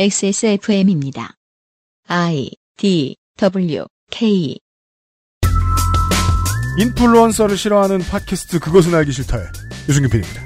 [0.00, 1.32] XSFM입니다.
[2.06, 4.56] I D W K
[6.78, 9.46] 인플루언서를 싫어하는 팟캐스트 그것은 알기 싫다의
[9.88, 10.42] 유승균 PD입니다.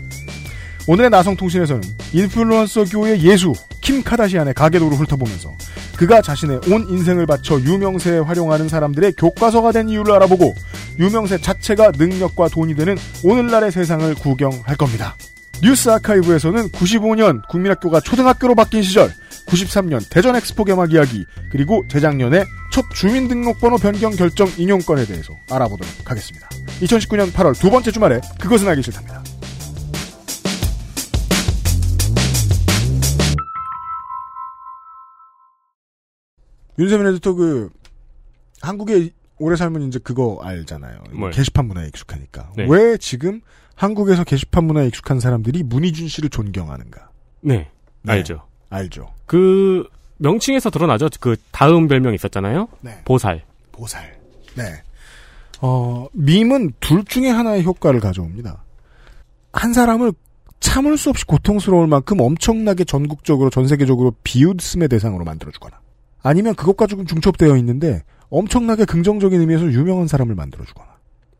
[0.88, 1.82] 오늘의 나성통신에서는
[2.14, 3.52] 인플루언서 교의 예수
[3.82, 5.50] 킴 카다시안의 가계도를 훑어보면서
[5.98, 10.54] 그가 자신의 온 인생을 바쳐 유명세에 활용하는 사람들의 교과서가 된 이유를 알아보고
[10.98, 15.14] 유명세 자체가 능력과 돈이 되는 오늘날의 세상을 구경할 겁니다.
[15.62, 19.12] 뉴스 아카이브에서는 95년 국민학교가 초등학교로 바뀐 시절,
[19.46, 26.48] 93년 대전 엑스포 개막 이야기, 그리고 재작년에 첫 주민등록번호 변경 결정 인용건에 대해서 알아보도록 하겠습니다.
[26.80, 29.22] 2019년 8월 두 번째 주말에 그것은 알기 싫답니다.
[36.78, 37.70] 윤세민 에디터 그
[38.60, 41.02] 한국에 오래 살면 이제 그거 알잖아요.
[41.12, 41.30] 뭐요?
[41.32, 42.52] 게시판 문화에 익숙하니까.
[42.56, 42.66] 네.
[42.68, 43.40] 왜 지금
[43.74, 47.10] 한국에서 게시판 문화에 익숙한 사람들이 문희준 씨를 존경하는가?
[47.40, 47.70] 네,
[48.02, 48.12] 네.
[48.12, 48.46] 알죠.
[48.72, 49.12] 알죠.
[49.26, 49.86] 그
[50.18, 51.08] 명칭에서 드러나죠.
[51.20, 52.68] 그 다음 별명 있었잖아요.
[52.80, 53.02] 네.
[53.04, 53.44] 보살.
[53.70, 54.16] 보살.
[54.56, 54.82] 네.
[55.60, 58.64] 어, 밈은 둘 중에 하나의 효과를 가져옵니다.
[59.52, 60.12] 한 사람을
[60.60, 65.80] 참을 수 없이 고통스러울 만큼 엄청나게 전국적으로, 전 세계적으로 비웃음의 대상으로 만들어주거나,
[66.22, 70.88] 아니면 그것과 조금 중첩되어 있는데, 엄청나게 긍정적인 의미에서 유명한 사람을 만들어주거나,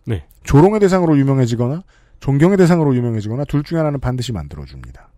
[0.06, 0.26] 네.
[0.44, 1.84] 조롱의 대상으로 유명해지거나,
[2.20, 5.11] 존경의 대상으로 유명해지거나, 둘 중에 하나는 반드시 만들어줍니다.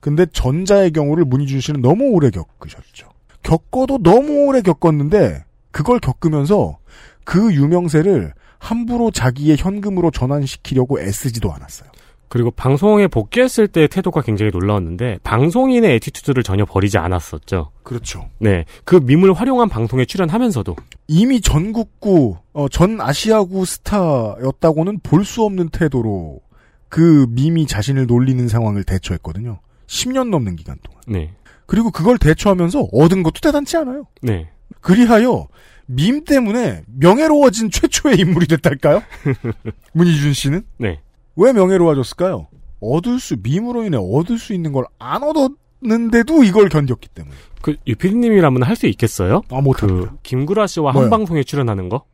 [0.00, 3.08] 근데 전자의 경우를 문희준 씨는 너무 오래 겪으셨죠.
[3.42, 6.78] 겪어도 너무 오래 겪었는데, 그걸 겪으면서
[7.24, 11.90] 그 유명세를 함부로 자기의 현금으로 전환시키려고 애쓰지도 않았어요.
[12.28, 17.70] 그리고 방송에 복귀했을 때 태도가 굉장히 놀라웠는데 방송인의 attitude를 전혀 버리지 않았었죠.
[17.84, 18.28] 그렇죠.
[18.40, 20.74] 네, 그 밈을 활용한 방송에 출연하면서도
[21.06, 26.40] 이미 전국구, 어, 전 아시아구 스타였다고는 볼 수 없는 태도로
[26.88, 29.60] 그 밈이 자신을 놀리는 상황을 대처했거든요.
[29.86, 31.00] 10년 넘는 기간 동안.
[31.06, 31.32] 네,
[31.66, 34.06] 그리고 그걸 대처하면서 얻은 것도 대단치 않아요.
[34.22, 34.48] 네,
[34.80, 35.48] 그리하여
[35.86, 39.02] 밈 때문에 명예로워진 최초의 인물이 됐달까요?
[39.92, 40.62] 문희준 씨는?
[40.78, 41.00] 네.
[41.36, 42.48] 왜 명예로워졌을까요?
[42.80, 47.34] 얻을 수, 밈으로 인해 얻을 수 있는 걸 안 얻었는데도 이걸 견뎠기 때문에.
[47.62, 49.42] 그 유피디님이라면 할 수 있겠어요?
[49.50, 50.10] 아, 못합니다.
[50.12, 51.04] 그 김구라 씨와 뭐요?
[51.04, 52.04] 한 방송에 출연하는 거?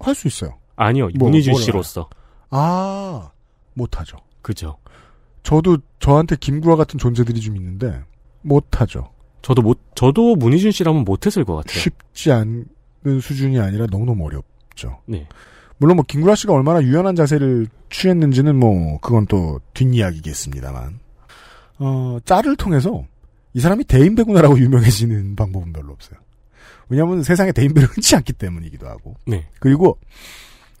[0.00, 0.58] 할 수 있어요.
[0.76, 2.08] 아니요, 뭐, 문희준 씨로서.
[2.50, 3.30] 아,
[3.74, 4.16] 못하죠.
[4.42, 4.78] 그죠.
[5.42, 8.00] 저도 저한테 김구라 같은 존재들이 좀 있는데,
[8.42, 9.10] 못하죠.
[9.42, 11.80] 저도 못, 저도 문희준 씨라면 못했을 것 같아요.
[11.80, 12.66] 쉽지 않은
[13.20, 15.00] 수준이 아니라 너무너무 어렵죠.
[15.06, 15.26] 네.
[15.82, 21.00] 물론 뭐 김구라 씨가 얼마나 유연한 자세를 취했는지는 뭐 그건 또 뒷이야기겠습니다만
[21.80, 23.04] 어 짤을 통해서
[23.52, 26.20] 이 사람이 대인 배구나라고 유명해지는 방법은 별로 없어요.
[26.88, 29.48] 왜냐하면 세상에 대인배를 흔치 않기 때문이기도 하고 네.
[29.58, 29.98] 그리고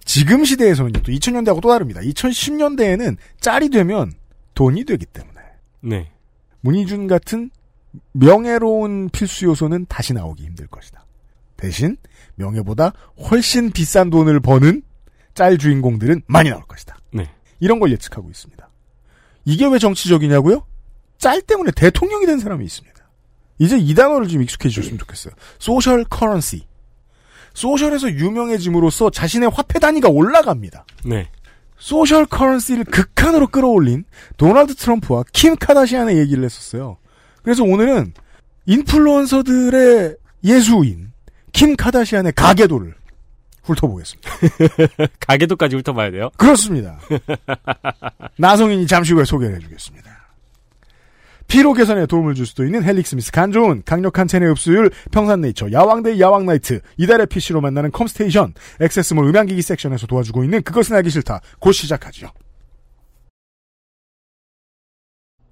[0.04, 2.00] 지금 시대에서는 또 2000년대하고 또 다릅니다.
[2.00, 4.12] 2010년대에는 짤이 되면
[4.54, 5.40] 돈이 되기 때문에
[5.80, 6.10] 네.
[6.60, 7.50] 문희준 같은
[8.12, 11.04] 명예로운 필수 요소는 다시 나오기 힘들 것이다.
[11.56, 11.96] 대신
[12.36, 12.92] 명예보다
[13.30, 14.82] 훨씬 비싼 돈을 버는
[15.34, 16.96] 짤 주인공들은 많이 나올 것이다.
[17.12, 17.28] 네.
[17.60, 18.68] 이런 걸 예측하고 있습니다.
[19.44, 20.64] 이게 왜 정치적이냐고요?
[21.18, 22.92] 짤 때문에 대통령이 된 사람이 있습니다.
[23.58, 25.34] 이제 이 단어를 좀 익숙해 주셨으면 좋겠어요.
[25.58, 26.66] social currency.
[27.54, 30.84] social에서 유명해짐으로써 자신의 화폐 단위가 올라갑니다.
[31.04, 31.28] 네.
[31.82, 34.04] social currency를 극한으로 끌어올린
[34.36, 36.96] 도널드 트럼프와 킴 카다시안의 얘기를 했었어요.
[37.42, 38.14] 그래서 오늘은
[38.66, 41.10] 인플루언서들의 예수인
[41.52, 42.94] 킴 카다시안의 가계도를
[43.64, 44.30] 훑어보겠습니다.
[45.26, 46.30] 가계도까지 훑어봐야 돼요.
[46.36, 47.00] 그렇습니다.
[48.38, 50.11] 나성인이 잠시 후에 소개를 해주겠습니다.
[51.48, 56.80] 피로 개선에 도움을 줄 수도 있는 헬릭스미스 간 좋은 강력한 체내 흡수율 평산네이처 야왕데이 야왕나이트
[56.96, 62.28] 이달의 PC로 만나는 컴스테이션 액세스몰 음향기기 섹션에서 도와주고 있는 그것은 알기 싫다 곧 시작하죠.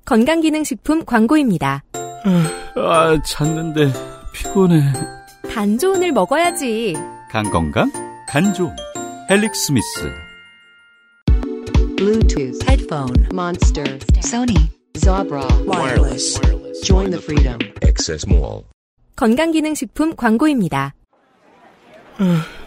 [0.05, 1.85] 건강기능식품 광고입니다.
[2.77, 3.93] 아, 잤는데
[4.33, 4.83] 피곤해.
[5.55, 6.95] 간 좋은을 먹어야지.
[7.31, 7.91] 간 건강,
[8.29, 8.75] 간 좋은.
[9.31, 10.11] 헬릭 스미스.
[11.97, 16.39] Bluetooth, headphone, Monster, Sony, Zabra, wireless.
[16.85, 17.59] Join the freedom.
[17.83, 18.65] Access Mall.
[19.17, 20.95] 건강기능식품 광고입니다.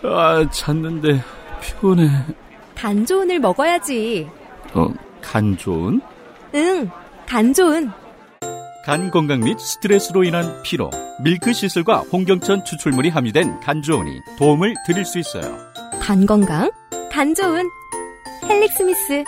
[0.04, 1.22] 아, 잤는데
[1.62, 2.08] 피곤해.
[2.76, 4.28] 간 좋은을 먹어야지.
[4.74, 4.88] 어,
[5.22, 6.02] 간 좋은?
[6.56, 6.90] 응,
[7.28, 7.92] 간 좋은.
[8.86, 10.90] 간 건강 및 스트레스로 인한 피로,
[11.24, 15.58] 밀크 시슬과 홍경천 추출물이 함유된 간 좋은이 도움을 드릴 수 있어요.
[16.02, 16.70] 간 건강,
[17.12, 17.70] 간 좋은.
[18.44, 19.24] 헬릭 스미스.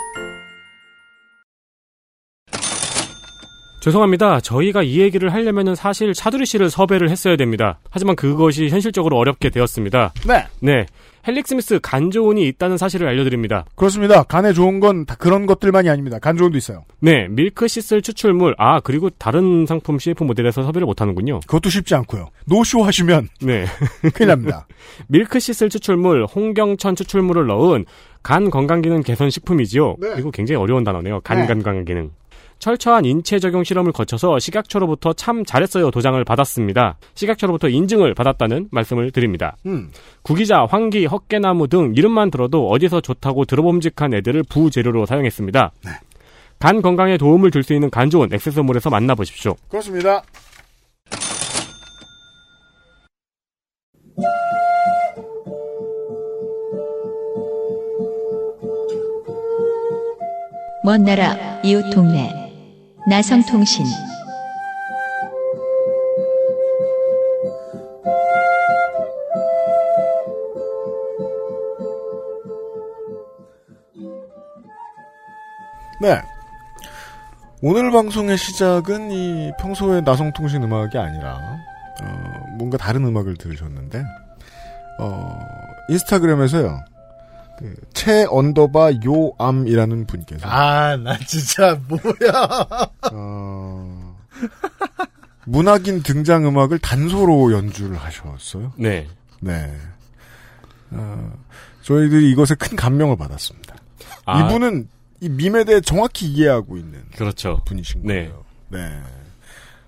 [3.86, 4.40] 죄송합니다.
[4.40, 7.78] 저희가 이 얘기를 하려면은 사실 차두리 씨를 섭외를 했어야 됩니다.
[7.88, 10.12] 하지만 그것이 현실적으로 어렵게 되었습니다.
[10.26, 10.44] 네.
[10.58, 10.86] 네.
[11.28, 13.64] 헬릭 스미스 간 좋은이 있다는 사실을 알려드립니다.
[13.76, 14.24] 그렇습니다.
[14.24, 16.18] 간에 좋은 건다 그런 것들만이 아닙니다.
[16.18, 16.84] 간 좋은도 있어요.
[16.98, 18.56] 네, 밀크 시슬 추출물.
[18.58, 21.38] 아, 그리고 다른 상품 CF 모델에서 섭외를 못하는군요.
[21.46, 22.30] 그것도 쉽지 않고요.
[22.46, 23.66] 노쇼 하시면 네.
[24.14, 24.66] 큰일 납니다.
[25.06, 27.84] 밀크 시슬 추출물, 홍경천 추출물을 넣은
[28.24, 29.96] 간 건강 기능 개선 식품이지요.
[30.00, 30.14] 네.
[30.18, 31.20] 이거 굉장히 어려운 단어네요.
[31.20, 31.46] 간 네.
[31.46, 32.10] 건강 기능.
[32.58, 36.98] 철저한 인체 적용 실험을 거쳐서 식약처로부터 참 잘했어요 도장을 받았습니다.
[37.14, 39.56] 식약처로부터 인증을 받았다는 말씀을 드립니다.
[39.66, 39.90] 음.
[40.22, 45.72] 구기자, 황기, 헛개나무 등 이름만 들어도 어디서 좋다고 들어봄직한 애들을 부재료로 사용했습니다.
[45.84, 45.90] 네.
[46.58, 49.54] 간 건강에 도움을 줄 수 있는 간 좋은 액세서몰에서 만나보십시오.
[49.68, 50.22] 그렇습니다.
[60.84, 62.45] 먼 나라 이웃 동네
[63.08, 63.86] 나성통신
[76.00, 76.20] 네.
[77.62, 81.38] 오늘 방송의 시작은 이 평소의 나성통신 음악이 아니라
[82.02, 84.02] 어, 뭔가 다른 음악을 들으셨는데
[84.98, 85.38] 어,
[85.88, 86.95] 인스타그램에서요.
[87.58, 92.88] 그, 채 언더바 요암이라는 분께서 아, 나 진짜 뭐야.
[93.12, 94.16] 어,
[95.46, 98.72] 문학인 등장 음악을 단소로 연주를 하셨어요.
[98.76, 99.06] 네.
[99.40, 99.72] 네.
[100.90, 101.32] 어,
[101.82, 103.76] 저희들이 이것에 큰 감명을 받았습니다.
[104.24, 104.88] 아, 이분은
[105.20, 107.60] 이 밈에 대해 정확히 이해하고 있는 그렇죠.
[107.64, 108.26] 분이신 네.
[108.28, 108.44] 거예요.
[108.68, 109.00] 네.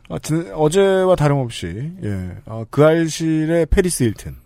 [0.09, 4.37] 아, 지난- 어제와 다름없이 예, 아, 그 알실의 페리스 힐튼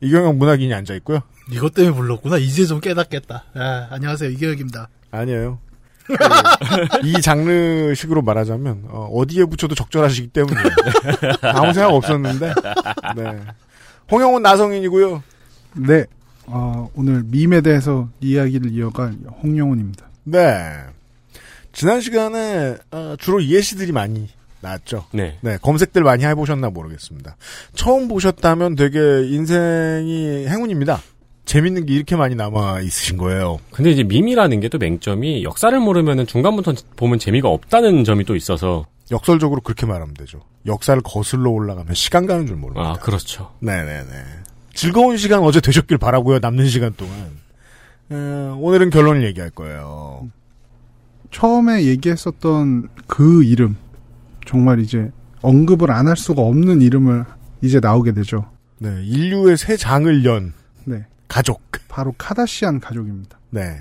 [0.00, 1.20] 이경영 문학인이 앉아 있고요.
[1.50, 2.36] 이것 때문에 불렀구나.
[2.38, 3.44] 이제 좀 깨닫겠다.
[3.54, 4.30] 아, 안녕하세요.
[4.30, 4.88] 이경혁입니다.
[5.10, 5.58] 아니에요.
[6.04, 6.14] 그,
[7.06, 10.60] 이 장르식으로 말하자면 어, 디에 붙여도 적절하시기 때문에
[11.42, 12.54] 아무 생각 없었는데
[13.16, 13.40] 네.
[14.10, 15.22] 홍영훈 나성인이고요.
[15.86, 16.06] 네.
[16.46, 19.12] 어, 오늘 밈에 대해서 이야기를 이어갈
[19.42, 20.06] 홍영훈입니다.
[20.24, 20.72] 네.
[21.72, 24.28] 지난 시간에 어, 주로 예시들이 많이
[24.60, 25.06] 나왔죠.
[25.12, 25.38] 네.
[25.42, 27.36] 네, 검색들 많이 해보셨나 모르겠습니다.
[27.74, 31.00] 처음 보셨다면 되게 인생이 행운입니다.
[31.48, 33.58] 재밌는 게 이렇게 많이 남아 있으신 거예요.
[33.72, 38.84] 근데 이제 밈이라는 게 또 맹점이 역사를 모르면은 중간부터 보면 재미가 없다는 점이 또 있어서
[39.10, 40.40] 역설적으로 그렇게 말하면 되죠.
[40.66, 42.90] 역사를 거슬러 올라가면 시간 가는 줄 모릅니다.
[42.90, 43.50] 아 그렇죠.
[43.60, 44.04] 네네네.
[44.74, 46.38] 즐거운 시간 어제 되셨길 바라고요.
[46.40, 47.14] 남는 시간 동안.
[48.10, 50.28] 어, 오늘은 결론을 얘기할 거예요.
[51.30, 53.76] 처음에 얘기했었던 그 이름,
[54.46, 55.10] 정말 이제
[55.42, 57.24] 언급을 안 할 수가 없는 이름을
[57.62, 58.44] 이제 나오게 되죠.
[58.78, 60.52] 네, 인류의 새 장을 연
[60.84, 61.04] 네.
[61.28, 61.60] 가족.
[61.88, 63.38] 바로 카다시안 가족입니다.
[63.50, 63.78] 네.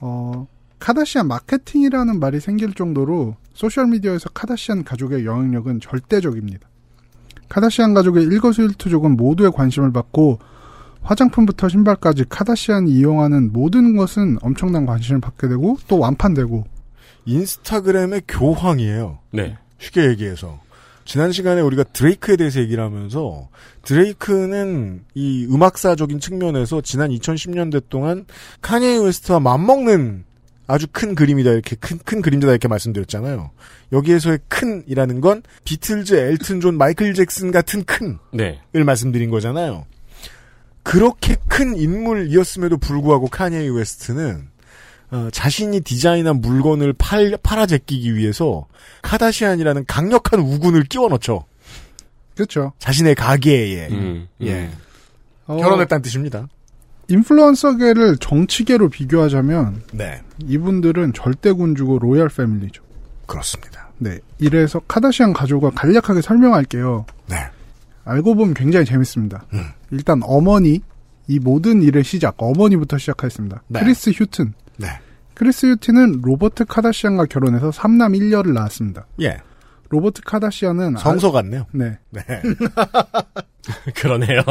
[0.00, 0.46] 어,
[0.78, 6.68] 카다시안 마케팅이라는 말이 생길 정도로 소셜미디어에서 카다시안 가족의 영향력은 절대적입니다.
[7.48, 10.38] 카다시안 가족의 일거수일투족은 모두의 관심을 받고
[11.02, 16.64] 화장품부터 신발까지 카다시안이 이용하는 모든 것은 엄청난 관심을 받게 되고 또 완판되고
[17.24, 19.18] 인스타그램의 교황이에요.
[19.32, 19.58] 네.
[19.78, 20.60] 쉽게 얘기해서.
[21.10, 23.48] 지난 시간에 우리가 드레이크에 대해서 얘기를 하면서
[23.82, 28.26] 드레이크는 이 음악사적인 측면에서 지난 2010년대 동안
[28.60, 30.22] 카니에 웨스트와 맞먹는
[30.68, 33.50] 아주 큰 그림이다 이렇게 큰, 큰 그림자다 이렇게 말씀드렸잖아요.
[33.90, 38.60] 여기에서의 큰이라는 건 비틀즈, 엘튼 존, 마이클 잭슨 같은 큰을 네.
[38.72, 39.86] 말씀드린 거잖아요.
[40.84, 44.49] 그렇게 큰 인물이었음에도 불구하고 카니에 웨스트는
[45.10, 48.66] 어, 자신이 디자인한 물건을 팔, 팔아 제끼기 위해서
[49.02, 51.44] 카다시안이라는 강력한 우군을 끼워 넣죠.
[52.34, 52.72] 그렇죠.
[52.78, 53.88] 자신의 가계에.
[53.88, 53.94] 음,
[54.40, 54.46] 음.
[54.46, 54.70] 예.
[55.46, 56.46] 어, 결혼했다는 뜻입니다.
[57.08, 60.22] 인플루언서계를 정치계로 비교하자면 네.
[60.46, 62.82] 이분들은 절대 군주고 royal family죠.
[63.26, 63.88] 그렇습니다.
[63.98, 64.18] 네.
[64.38, 67.04] 이래서 카다시안 가족을 간략하게 설명할게요.
[67.28, 67.36] 네.
[68.04, 69.44] 알고 보면 굉장히 재밌습니다.
[69.52, 69.64] 음.
[69.90, 70.80] 일단 어머니
[71.26, 73.62] 이 모든 일의 시작 어머니부터 시작하였습니다.
[73.68, 73.80] 네.
[73.80, 74.54] 크리스 휴튼.
[74.80, 74.88] 네.
[75.34, 79.06] 크리스 휴튼은 로버트 카다시안과 결혼해서 3남 1녀를 낳았습니다.
[79.22, 79.38] 예.
[79.88, 81.62] 로버트 카다시안은 성서 같네요.
[81.62, 81.98] 아, 네.
[82.10, 82.22] 네.
[83.96, 84.42] 그러네요.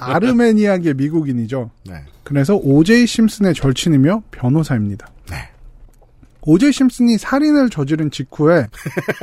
[0.00, 1.70] 아르메니아계 미국인이죠.
[1.86, 2.04] 네.
[2.22, 5.08] 그래서 오제이 심슨의 절친이며 변호사입니다.
[5.30, 5.48] 네.
[6.46, 8.66] 오제이 심슨이 살인을 저지른 직후에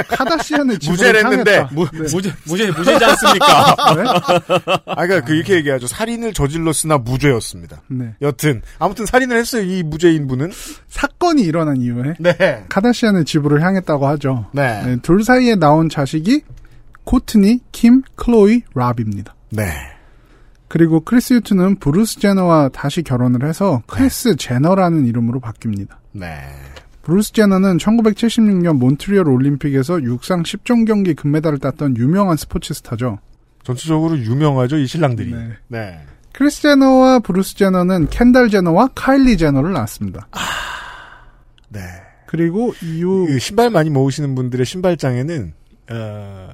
[0.10, 1.68] 카다시안의 집으로 무죄를 했는데.
[1.72, 2.00] 무, 네.
[2.00, 3.76] 무죄, 무죄, 무죄지 않습니까?
[3.96, 4.04] 네?
[4.86, 5.88] 아, 그러니까 그 이렇게 얘기하죠.
[5.88, 7.82] 살인을 저질렀으나 무죄였습니다.
[7.88, 8.16] 네.
[8.22, 9.64] 여튼 아무튼 살인을 했어요.
[9.64, 10.52] 이 무죄인 분은.
[10.88, 12.66] 사건이 일어난 이후에 네.
[12.70, 14.48] 카다시안의 집으로 향했다고 하죠.
[14.54, 14.84] 네.
[14.86, 16.42] 네, 둘 사이에 나온 자식이
[17.04, 19.36] 코트니, 킴, 클로이, 랍입니다.
[19.50, 19.72] 네.
[20.68, 23.96] 그리고 크리스 휴튼은 브루스 제너와 다시 결혼을 해서 네.
[23.98, 25.90] 크리스 제너라는 이름으로 바뀝니다.
[26.14, 26.38] 네.
[27.04, 33.20] 브루스 제너는 1976년 몬트리올 올림픽에서 육상 10종 경기 금메달을 땄던 유명한 스포츠 스타죠.
[33.64, 35.32] 전체적으로 유명하죠, 이 신랑들이.
[35.32, 35.50] 네.
[35.68, 36.00] 네.
[36.34, 40.28] 크리스 제너와 브루스 제너는 켄달 제너와 카일리 제너를 낳았습니다.
[41.70, 41.80] 네.
[42.28, 45.54] 그리고 이후 그 신발 많이 모으시는 분들의 신발장에는,
[45.92, 46.50] 어,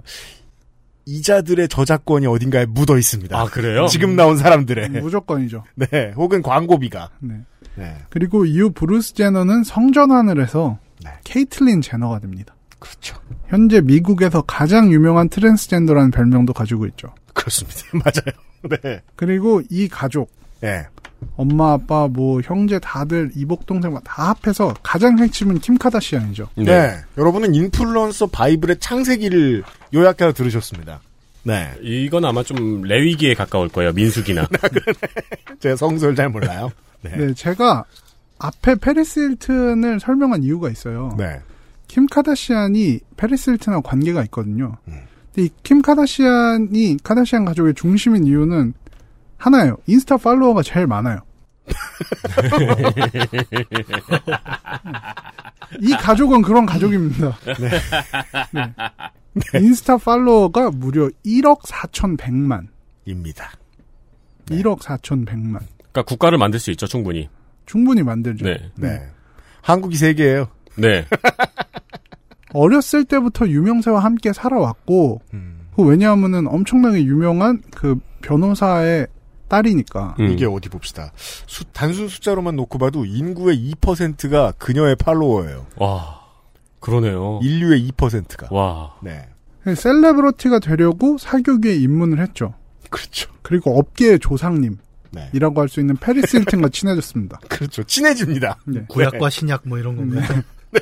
[1.06, 3.40] 이자들의 저작권이 어딘가에 묻어 있습니다.
[3.40, 3.88] 아, 그래요?
[3.88, 4.90] 지금 나온 사람들의.
[4.90, 5.64] 무조건이죠.
[5.76, 6.12] 네.
[6.16, 7.12] 혹은 광고비가.
[7.20, 7.36] 네.
[7.78, 7.96] 네.
[8.10, 11.12] 그리고 이후 브루스 제너는 성전환을 해서 네.
[11.24, 12.56] 케이틀린 제너가 됩니다.
[12.80, 13.18] 그렇죠.
[13.48, 17.14] 현재 미국에서 가장 유명한 트랜스젠더라는 별명도 가지고 있죠.
[17.34, 17.80] 그렇습니다.
[17.94, 18.80] 맞아요.
[18.84, 19.02] 네.
[19.16, 20.32] 그리고 이 가족
[20.64, 20.88] 예.
[21.36, 26.50] 엄마 아빠 뭐 형제 다들 이복 동생 다 합해서 가장 핵심은 킴 카다시안이죠.
[26.58, 26.96] 네.
[27.18, 31.00] 여러분은 인플루언서 바이블의 창세기를 요약해서 들으셨습니다.
[31.44, 31.72] 네.
[31.82, 33.94] 이건 아마 좀 레위기에 가까울 거예요.
[33.94, 34.48] 민수기나.
[35.60, 36.72] 제가 성서를 잘 몰라요.
[37.12, 37.18] 네.
[37.28, 37.84] 네, 제가
[38.40, 41.14] 앞에 페리스 힐튼을 설명한 이유가 있어요.
[41.18, 41.42] 네.
[41.88, 44.78] 킴 카다시안이 페리스 힐튼하고 관계가 있거든요.
[44.88, 44.94] 음.
[45.34, 48.74] 근데 이 킴 카다시안이 카다시안 가족의 중심인 이유는
[49.38, 49.78] 하나예요.
[49.86, 51.20] 인스타 팔로워가 제일 많아요.
[55.82, 57.38] 이 가족은 그런 가족입니다.
[57.60, 57.80] 네.
[59.60, 62.68] 인스타 팔로워가 무려 1억 4,100만.
[63.06, 63.52] 입니다.
[64.48, 65.60] 1억 4,100만.
[65.98, 67.28] 그러니까 국가를 만들 수 있죠, 충분히.
[67.66, 68.46] 충분히 만들죠.
[68.46, 68.58] 네.
[68.76, 69.02] 네.
[69.62, 70.48] 한국이 세계예요.
[70.76, 71.06] 네.
[72.54, 75.68] 어렸을 때부터 유명세와 함께 살아왔고, 음.
[75.76, 79.08] 그 왜냐하면은 엄청나게 유명한 그 변호사의
[79.48, 80.16] 딸이니까.
[80.20, 80.28] 음.
[80.30, 81.12] 이게 어디 봅시다.
[81.16, 85.66] 수- 단순 숫자로만 놓고 봐도 인구의 2%가 그녀의 팔로워예요.
[85.78, 86.22] 와.
[86.80, 87.40] 그러네요.
[87.42, 88.48] 인류의 2%가.
[88.52, 88.96] 와.
[89.02, 89.28] 네.
[89.74, 92.54] celebrity가 되려고 사교계에 입문을 했죠.
[92.90, 93.30] 그렇죠.
[93.42, 94.78] 그리고 업계의 조상님
[95.34, 95.60] 이라고 네.
[95.62, 97.40] 할수 있는 페리스 힐튼과 친해졌습니다.
[97.50, 97.84] 그렇죠.
[97.84, 98.58] 친해집니다.
[98.66, 98.86] 네.
[98.88, 100.42] 구약과 신약 뭐 이런 건가요?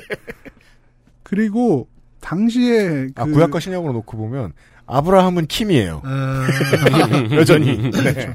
[1.22, 1.88] 그리고
[2.20, 4.52] 당시에 아, 그 구약과 신약으로 놓고 보면
[4.86, 6.02] 아브라함은 킴이에요.
[6.04, 7.90] 음, 여전히.
[7.90, 8.34] 네.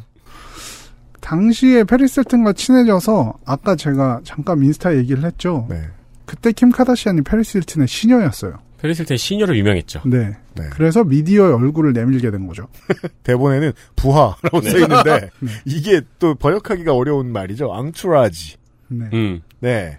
[1.21, 5.67] 당시에 페리스 힐튼과 친해져서 아까 제가 잠깐 인스타 얘기를 했죠.
[5.69, 5.87] 네.
[6.25, 8.57] 그때 킴 카다시안이 페리스 힐튼의 시녀였어요.
[8.81, 10.01] 페리스 힐튼 시녀로 유명했죠.
[10.05, 10.35] 네.
[10.55, 10.69] 네.
[10.71, 12.67] 그래서 미디어에 얼굴을 내밀게 된 거죠.
[13.23, 15.51] 대본에는 부하라고 써 있는데 네.
[15.65, 17.71] 이게 또 번역하기가 어려운 말이죠.
[17.73, 18.55] entourage.
[18.87, 19.05] 네.
[19.13, 19.41] 음.
[19.59, 19.97] 네.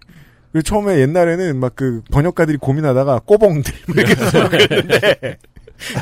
[0.52, 5.38] 그 처음에 옛날에는 막 그 번역가들이 고민하다가 꼬봉들 뭐 이렇게 썼는데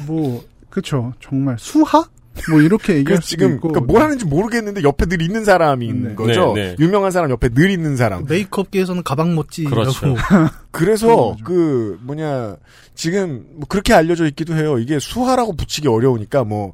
[0.06, 1.12] 뭐 그쵸.
[1.20, 2.04] 정말 수하?
[2.50, 3.68] 뭐 이렇게 얘기할 그 수도 지금 있고.
[3.68, 6.14] 그러니까 뭘 하는지 모르겠는데 옆에 늘 있는 사람인 네.
[6.14, 6.52] 거죠.
[6.54, 6.76] 네, 네.
[6.78, 8.24] 유명한 사람 옆에 늘 있는 사람.
[8.28, 9.74] 메이크업계에서는 가방모찌라고.
[9.74, 10.16] 그렇죠.
[10.70, 11.36] 그래서.
[11.44, 12.56] 그 뭐냐
[12.94, 14.78] 지금 뭐 그렇게 알려져 있기도 해요.
[14.78, 16.72] 이게 수하라고 붙이기 어려우니까 뭐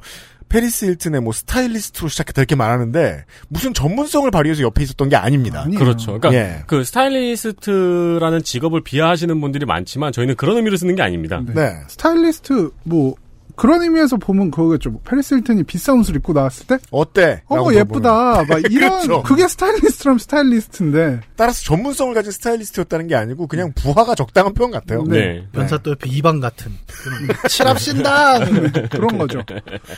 [0.48, 5.62] 페리스 힐튼의 뭐 스타일리스트로 시작했다 이렇게 말하는데 무슨 전문성을 발휘해서 옆에 있었던 게 아닙니다.
[5.62, 5.78] 아니에요.
[5.78, 6.18] 그렇죠.
[6.18, 6.62] 그러니까 예.
[6.66, 11.42] 그 스타일리스트라는 직업을 비하하시는 분들이 많지만 저희는 그런 의미로 쓰는 게 아닙니다.
[11.44, 11.52] 네.
[11.54, 11.72] 네.
[11.88, 13.16] 스타일리스트 뭐
[13.56, 14.90] 그런 의미에서 보면 그거겠죠.
[14.90, 17.42] 뭐 페리스 힐튼이 비싼 옷을 입고 나왔을 때, 어때?
[17.46, 18.44] 어 라고 예쁘다.
[18.44, 19.22] 막 이런 그렇죠.
[19.22, 21.20] 그게 스타일리스트라면 스타일리스트인데.
[21.36, 25.02] 따라서 전문성을 가진 스타일리스트였다는 게 아니고 그냥 부하가 적당한 표현 같아요.
[25.04, 25.46] 네.
[25.52, 26.72] 변사 또 옆에 이방 같은.
[27.48, 28.44] 칠합신다!
[28.90, 29.42] 그런 거죠.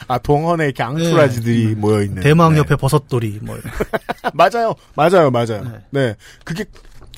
[0.07, 2.23] 아 동헌에 이렇게 앙투라지들이 모여 있는.
[2.23, 2.59] 대망 네.
[2.59, 3.41] 옆에 버섯돌이.
[3.43, 3.59] 뭐.
[4.35, 5.63] 맞아요, 맞아요, 맞아요.
[5.65, 5.79] 네.
[5.91, 6.65] 네, 그게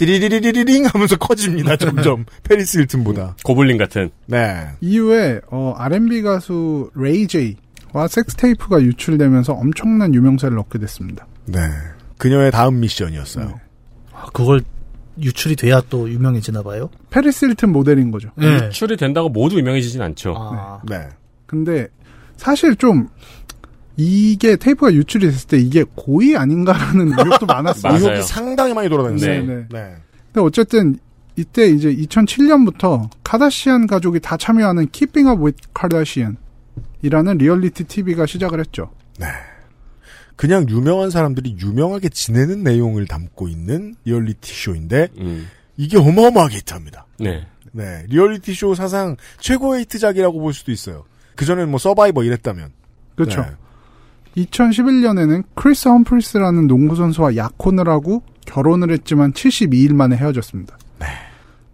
[0.01, 1.77] 디리리리리링 하면서 커집니다.
[1.79, 3.37] 점점 페리스 힐튼보다.
[3.45, 4.11] 고블린 같은.
[4.27, 11.27] 네, 이후에 어, R&B 가수 레이 제이와 섹스테이프가 유출되면서 엄청난 유명세를 얻게 됐습니다.
[11.45, 11.61] 네.
[12.17, 13.61] 그녀의 다음 미션이었어요.
[14.15, 14.63] 아, 그걸
[15.21, 16.89] 유출이 돼야 또 유명해지나 봐요?
[17.11, 18.31] 페리스 힐튼 모델인 거죠.
[18.37, 18.69] 네.
[18.69, 20.35] 유출이 된다고 모두 유명해지진 않죠.
[20.37, 21.09] 아, 네.
[21.45, 21.89] 근데
[22.39, 23.09] 사실 좀
[24.03, 27.93] 이게 테이프가 유출이 됐을 때 이게 고의 아닌가라는 의혹도 많았어요.
[27.93, 29.43] 의혹이 상당히 많이 돌아다녔어요.
[29.43, 29.55] 네.
[29.55, 29.67] 네.
[29.71, 29.95] 네.
[30.33, 30.99] 근데 어쨌든
[31.37, 38.91] 이때 이제 2007년부터 카다시안 가족이 다 참여하는 Keeping Up with Kardashian이라는 리얼리티 TV가 시작을 했죠.
[40.35, 45.47] 그냥 유명한 사람들이 유명하게 지내는 내용을 담고 있는 리얼리티 쇼인데 음.
[45.77, 47.07] 이게 어마어마하게 히트합니다.
[47.19, 47.47] 네.
[47.73, 51.05] 네, 리얼리티 쇼 사상 최고의 히트작이라고 볼 수도 있어요.
[51.37, 52.73] 그 전엔 뭐 서바이버 이랬다면.
[53.15, 53.43] 그렇죠.
[53.43, 53.49] 네.
[54.37, 60.79] 2011년에는 크리스 험프리스라는 농구 선수와 약혼을 하고 결혼을 했지만 72일 만에 헤어졌습니다.
[61.01, 61.07] 네.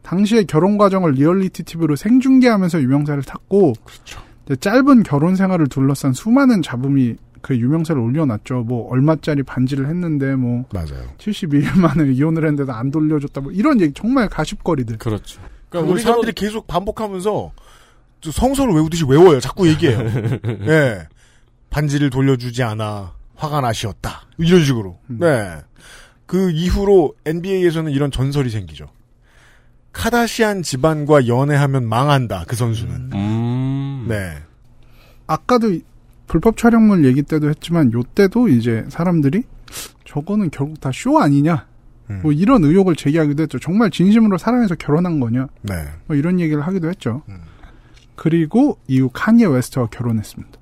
[0.03, 4.21] 당시의 결혼 과정을 리얼리티 TV로 생중계하면서 유명세를 탔고 그렇죠.
[4.47, 8.65] 이제 짧은 결혼 생활을 둘러싼 수많은 잡음이 그 유명세를 올려놨죠.
[8.65, 11.07] 뭐 얼마짜리 반지를 했는데 뭐 맞아요.
[11.19, 14.99] 72일 만에 이혼을 했는데도 안 돌려줬다 뭐 이런 얘기 정말 가십거리들.
[14.99, 15.41] 그렇죠.
[15.69, 17.53] 그러니까 우리 사람들이 계속 반복하면서
[18.21, 19.41] 저 성서를 외우듯이 외워요.
[19.41, 20.01] 자꾸 얘기해요.
[20.67, 21.07] 예.
[21.71, 24.23] 반지를 돌려주지 않아 화가 나시었다.
[24.39, 24.99] 이런 식으로.
[25.11, 25.19] 음.
[25.21, 25.57] 네.
[26.27, 28.89] 그 이후로 NBA에서는 이런 전설이 생기죠.
[29.93, 32.45] 카다시안 집안과 연애하면 망한다.
[32.47, 33.11] 그 선수는.
[33.15, 34.07] 음.
[34.09, 34.37] 네.
[35.27, 35.83] 아까도 이-
[36.27, 39.45] 불법 촬영물 얘기 때도 했지만 요 때도 이제 사람들이
[40.05, 41.67] 저거는 결국 다 쇼 아니냐
[42.11, 42.21] 음.
[42.23, 43.59] 뭐 이런 의혹을 제기하기도 했죠.
[43.59, 45.75] 정말 진심으로 사랑해서 결혼한 거냐 네.
[46.07, 47.23] 뭐 이런 얘기를 하기도 했죠.
[47.29, 47.41] 음.
[48.17, 50.56] 그리고 이후 카니에 웨스트와 결혼했습니다.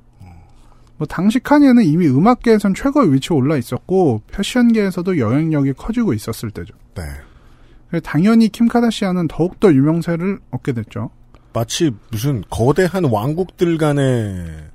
[0.97, 6.75] 뭐 당시 카니에는 이미 음악계에선 최고의 위치에 올라 있었고 패션계에서도 영향력이 커지고 있었을 때죠.
[6.95, 7.03] 네.
[7.89, 11.11] 그래서 당연히 킴 카다시안은 더욱더 유명세를 얻게 됐죠.
[11.53, 14.73] 마치 무슨 거대한 왕국들 간의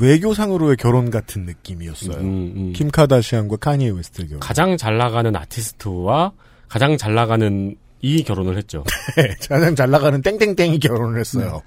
[0.00, 2.18] 외교상으로의 결혼 같은 느낌이었어요.
[2.18, 2.72] 음, 음.
[2.72, 4.40] 킴 카다시안과 카니에 웨스트 결혼.
[4.40, 6.32] 가장 잘 나가는 아티스트와
[6.68, 8.84] 가장 잘 나가는 이 결혼을 했죠.
[9.16, 11.62] 네, 가장 잘 나가는 땡땡땡이 결혼을 했어요.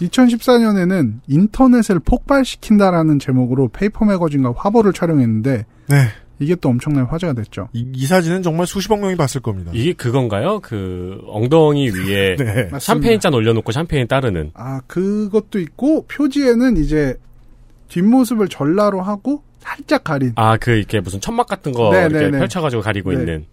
[0.00, 5.96] 2014년에는 인터넷을 폭발시킨다라는 제목으로 Paper Magazine과 화보를 촬영했는데 네.
[6.40, 7.68] 이게 또 엄청나게 화제가 됐죠.
[7.72, 9.72] 이, 이 사진은 정말 수십억 명이 봤을 겁니다.
[9.74, 10.60] 이게 그건가요?
[10.60, 12.70] 그 엉덩이 위에 네.
[12.78, 14.52] 샴페인 잔 올려놓고 샴페인 따르는.
[14.54, 17.16] 아, 그것도 있고, 표지에는 이제,
[17.88, 20.32] 뒷모습을 전라로 하고, 살짝 가린.
[20.36, 22.38] 아, 그 이렇게 무슨 천막 같은 거 네, 이렇게 네, 네.
[22.38, 23.18] 펼쳐가지고 가리고 네.
[23.18, 23.46] 있는.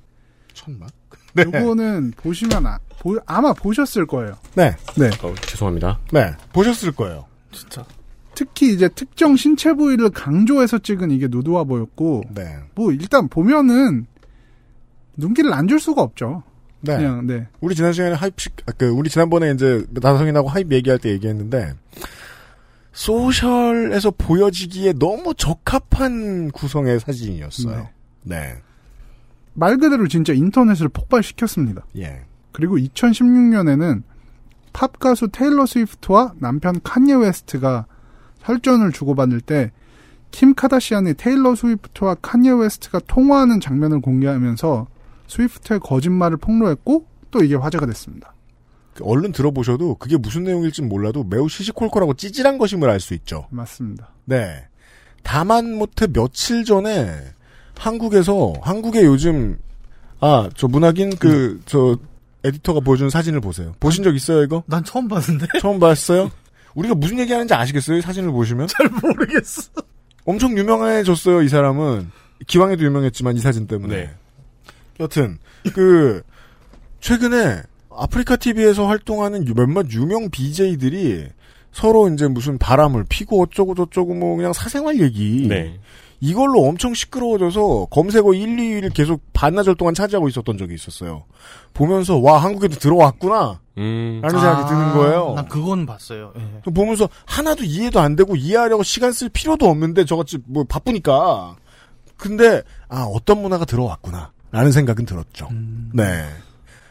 [0.53, 0.89] 천막?
[1.37, 4.33] 요거는 보시면, 아, 보, 아마 보셨을 거예요.
[4.55, 4.75] 네.
[4.97, 5.09] 네.
[5.21, 5.99] 어, 죄송합니다.
[6.11, 6.33] 네.
[6.53, 7.25] 보셨을 거예요.
[7.51, 7.85] 진짜.
[8.33, 12.57] 특히 이제 특정 신체 부위를 강조해서 찍은 이게 누드화 보였고, 네.
[12.73, 14.07] 뭐, 일단 보면은,
[15.17, 16.41] 눈길을 안 줄 수가 없죠.
[16.81, 16.97] 네.
[16.97, 17.47] 그냥, 네.
[17.61, 21.75] 우리 지난 시간에 하입 시, 아, 그, 우리 지난번에 이제 나성인하고 하입 얘기할 때 얘기했는데,
[22.91, 27.87] 소셜에서 보여지기에 너무 적합한 구성의 사진이었어요.
[28.23, 28.55] 네.
[29.53, 31.85] 말 그대로 진짜 인터넷을 폭발시켰습니다.
[31.99, 32.21] 예.
[32.55, 34.03] 그리고 2016년에는
[34.71, 37.85] 팝 가수 테일러 스위프트와 남편 칸예 웨스트가
[38.41, 39.71] 설전을 주고받을 때
[40.31, 44.85] 킴 카다시안이 테일러 스위프트와 칸예 웨스트가 통화하는 장면을 공개하면서
[45.27, 48.33] 스위프트의 거짓말을 폭로했고 또 이게 화제가 됐습니다.
[48.93, 53.47] 그 얼른 들어보셔도 그게 무슨 내용일진 몰라도 매우 시시콜콜하고 찌질한 것임을 알 수 있죠.
[53.49, 54.09] 맞습니다.
[54.25, 54.67] 네.
[55.23, 57.15] 다만 못해 며칠 전에
[57.77, 59.57] 한국에서 한국의 요즘
[60.19, 61.97] 아 저 문학인 그 저
[62.45, 63.73] 에디터가 보여준 사진을 보세요.
[63.79, 64.63] 보신 적 있어요 이거?
[64.67, 66.31] 난 처음 봤는데 처음 봤어요?
[66.75, 67.97] 우리가 무슨 얘기하는지 아시겠어요?
[67.97, 69.71] 이 사진을 보시면 잘 모르겠어.
[70.25, 71.41] 엄청 유명해졌어요.
[71.41, 72.11] 이 사람은
[72.47, 73.95] 기왕에도 유명했지만 이 사진 때문에.
[73.95, 74.13] 네.
[74.99, 75.37] 여튼
[75.73, 76.21] 그
[76.99, 81.27] 최근에 아프리카 TV에서 활동하는 유- 몇몇 유명 BJ들이
[81.71, 85.79] 서로 이제 무슨 바람을 피고 어쩌고 저쩌고 뭐 그냥 사생활 얘기 네.
[86.19, 91.25] 이걸로 엄청 시끄러워져서 검색어 1, 2위를 계속 반나절 동안 차지하고 있었던 적이 있었어요.
[91.73, 94.19] 보면서 와 한국에도 들어왔구나 음.
[94.23, 95.33] 라는 생각이 드는 거예요.
[95.35, 96.33] 난 그건 봤어요.
[96.37, 96.71] 예.
[96.71, 101.55] 보면서 하나도 이해도 안 되고 이해하려고 시간 쓸 필요도 없는데 저같이 뭐 바쁘니까.
[102.17, 105.49] 근데 아 어떤 문화가 들어왔구나 라는 생각은 들었죠.
[105.93, 106.25] 네.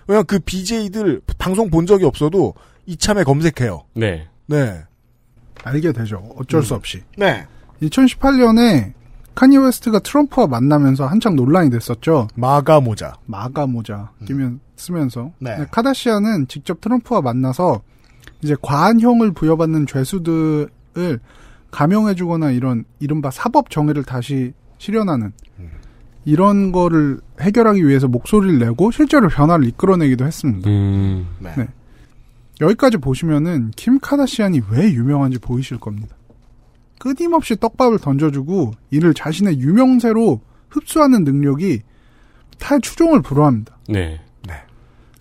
[0.07, 2.55] 왜냐면 그 BJ들 방송 본 적이 없어도
[2.87, 3.85] 이참에 검색해요.
[3.95, 4.29] 네.
[4.47, 4.83] 네.
[5.63, 6.23] 알게 되죠.
[6.37, 7.03] 어쩔 수 없이.
[7.17, 7.47] 네.
[7.83, 8.93] 2018년에
[9.35, 12.29] 칸예 웨스트가 트럼프와 만나면서 한창 논란이 됐었죠.
[12.35, 13.15] MAGA 모자.
[13.27, 15.67] MAGA 모자 끼면 쓰면서 네.
[15.71, 17.83] 카다시안은 직접 트럼프와 만나서
[18.43, 20.69] 이제 과한 형을 부여받는 죄수들을
[21.71, 25.33] 감형해주거나 이런 이른바 사법 정의를 다시 실현하는
[26.25, 30.71] 이런 거를 해결하기 위해서 목소리를 내고 실제로 변화를 이끌어내기도 했습니다.
[30.71, 31.27] 음.
[31.39, 31.53] 네.
[31.57, 31.69] 네.
[32.61, 36.17] 여기까지 보시면은 킴 카다시안이 왜 유명한지 보이실 겁니다.
[36.99, 41.81] 끊임없이 떡밥을 던져주고 이를 자신의 유명세로 흡수하는 능력이
[42.59, 43.79] 탈추종을 불허합니다.
[43.89, 44.21] 네.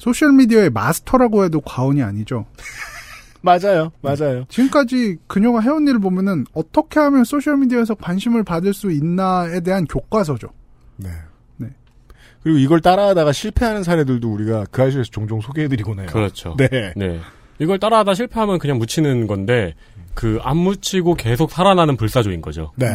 [0.03, 2.45] 소셜미디어의 마스터라고 해도 과언이 아니죠.
[3.41, 3.91] 맞아요.
[4.01, 4.45] 맞아요.
[4.49, 10.47] 지금까지 그녀가 해온 일을 보면은 어떻게 하면 소셜미디어에서 관심을 받을 수 있나에 대한 교과서죠.
[10.97, 11.09] 네.
[11.57, 11.67] 네.
[12.41, 16.07] 그리고 이걸 따라하다가 실패하는 사례들도 우리가 그 아시에서 종종 소개해드리곤 해요.
[16.11, 16.55] 그렇죠.
[16.57, 16.93] 네.
[16.95, 17.19] 네.
[17.59, 19.73] 이걸 따라하다 실패하면 그냥 묻히는 건데
[20.15, 22.71] 그 안 묻히고 계속 살아나는 불사조인 거죠.
[22.75, 22.87] 네.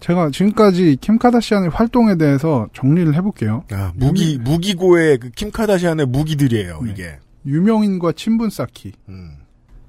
[0.00, 3.64] 제가 지금까지 킴 카다시안의 활동에 대해서 정리를 해볼게요.
[3.70, 6.90] 아, 무기, 무기고의 그 킴 카다시안의 무기들이에요, 네.
[6.90, 7.18] 이게.
[7.46, 9.36] 유명인과 친분 쌓기, 음.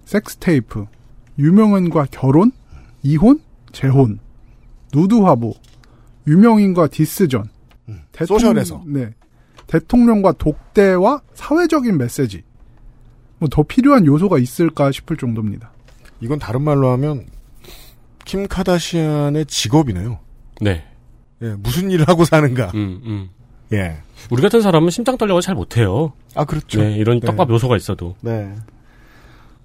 [0.06, 0.86] 섹스 테이프,
[1.40, 2.52] 유명인과 결혼,
[3.02, 3.40] 이혼,
[3.72, 4.20] 재혼,
[4.94, 5.54] 누드 화보,
[6.28, 7.46] 유명인과 디스전,
[7.90, 8.84] 음, 대통령- 소셜에서.
[8.86, 9.14] 네,
[9.68, 12.44] 대통령과 독대와 사회적인 메시지.
[13.40, 15.72] 뭐 더 필요한 요소가 있을까 싶을 정도입니다.
[16.24, 17.26] 이건 다른 말로 하면
[18.24, 20.20] 킴 카다시안의 직업이네요.
[20.62, 20.86] 네.
[21.42, 22.72] 예, 무슨 일을 하고 사는가.
[22.76, 23.30] 음, 음.
[23.74, 23.98] 예.
[24.32, 26.14] 우리 같은 사람은 심장 떨려서 잘 못해요.
[26.34, 26.82] 아, 그렇죠.
[26.82, 27.28] 네, 이런 네.
[27.28, 28.16] 떡밥 요소가 있어도.
[28.22, 28.56] 네.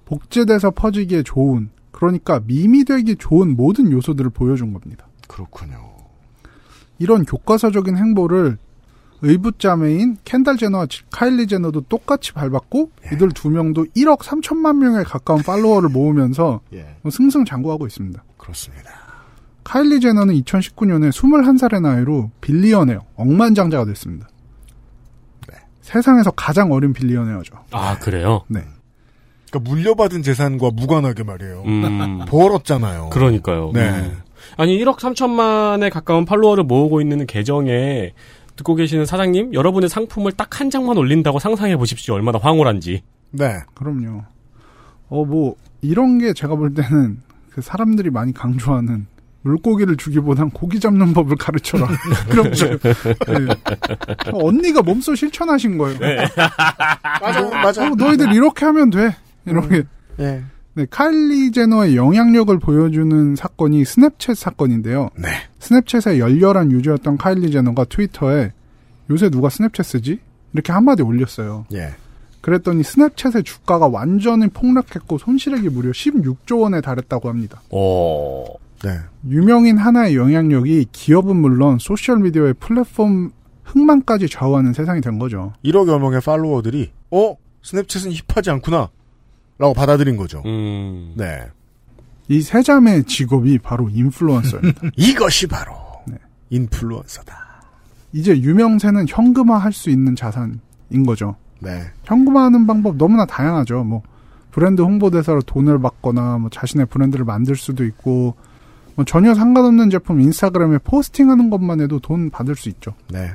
[0.03, 5.07] 복제돼서 퍼지기에 좋은, 그러니까 밈이 되기 좋은 모든 요소들을 보여준 겁니다.
[5.29, 5.95] 그렇군요.
[6.97, 8.57] 이런 교과서적인 행보를
[9.21, 13.15] 의붓자매인 켄달 제너와 카일리 제너도 똑같이 밟았고 예.
[13.15, 16.95] 이들 두 명도 1억 3천만 명에 가까운 팔로워를 모으면서 예.
[17.01, 18.23] 뭐 승승장구하고 있습니다.
[18.37, 18.89] 그렇습니다.
[19.63, 24.27] 카일리 제너는 2019년에 21살의 나이로 빌리어네어, 억만장자가 됐습니다.
[25.47, 25.57] 네.
[25.81, 27.55] 세상에서 가장 어린 빌리어네어죠.
[27.71, 28.45] 아, 그래요?
[28.47, 28.63] 네.
[29.51, 31.63] 그러니까 물려받은 재산과 무관하게 말이에요.
[31.65, 32.25] 음.
[32.29, 33.09] 벌었잖아요.
[33.09, 33.71] 그러니까요.
[33.73, 33.89] 네.
[33.89, 34.21] 음.
[34.57, 38.13] 아니 1억 3천만에 가까운 팔로워를 모으고 있는 계정에
[38.59, 42.15] 듣고 계시는 사장님 여러분의 상품을 딱 한 장만 올린다고 상상해 보십시오.
[42.15, 43.01] 얼마나 황홀한지.
[43.31, 43.59] 네.
[43.75, 44.23] 그럼요.
[45.07, 49.07] 어, 뭐, 이런 게 제가 볼 때는 그 사람들이 많이 강조하는
[49.43, 51.87] 물고기를 주기보단 고기 잡는 법을 가르쳐라.
[52.35, 52.43] 거.
[52.43, 53.47] 네.
[54.33, 55.97] 어, 언니가 몸소 실천하신 거예요.
[57.21, 57.85] 맞아, 맞아.
[57.85, 59.15] 어, 너희들 이렇게 하면 돼.
[59.45, 59.83] 이렇게.
[60.19, 60.23] 예.
[60.23, 60.43] 네,
[60.89, 65.09] 카일리 제너의 영향력을 보여주는 사건이 스냅챗 사건인데요.
[65.17, 65.29] 네.
[65.59, 68.51] 스냅챗의 열렬한 유저였던 카일리 제너가 트위터에
[69.09, 70.19] 요새 누가 스냅챗 쓰지?
[70.53, 71.65] 이렇게 한마디 올렸어요.
[71.73, 71.93] 예.
[72.41, 77.61] 그랬더니 스냅챗의 주가가 완전히 폭락했고 손실액이 무려 16조 원에 달했다고 합니다.
[77.71, 78.45] 어.
[78.83, 78.97] 네.
[79.27, 83.31] 유명인 하나의 영향력이 기업은 물론 소셜미디어의 플랫폼
[83.63, 85.53] 흥망까지 좌우하는 세상이 된 거죠.
[85.63, 87.35] 1억여 명의 팔로워들이 어?
[87.63, 88.89] 스냅챗은 힙하지 않구나.
[89.59, 90.41] 라고 받아들인 거죠.
[90.45, 91.13] 음.
[91.15, 91.43] 네.
[92.29, 94.81] 이 세 자매의 직업이 바로 인플루언서입니다.
[94.97, 95.73] 이것이 바로
[96.07, 96.15] 네.
[96.49, 97.35] 인플루언서다.
[98.13, 100.59] 이제 유명세는 현금화할 수 있는 자산인
[101.05, 101.35] 거죠.
[101.59, 101.83] 네.
[102.05, 103.83] 현금화하는 방법 너무나 다양하죠.
[103.83, 104.01] 뭐
[104.51, 108.35] 브랜드 홍보대사로 돈을 받거나 뭐 자신의 브랜드를 만들 수도 있고
[108.95, 112.93] 뭐 전혀 상관없는 제품 인스타그램에 포스팅하는 것만 해도 돈 받을 수 있죠.
[113.11, 113.31] 네.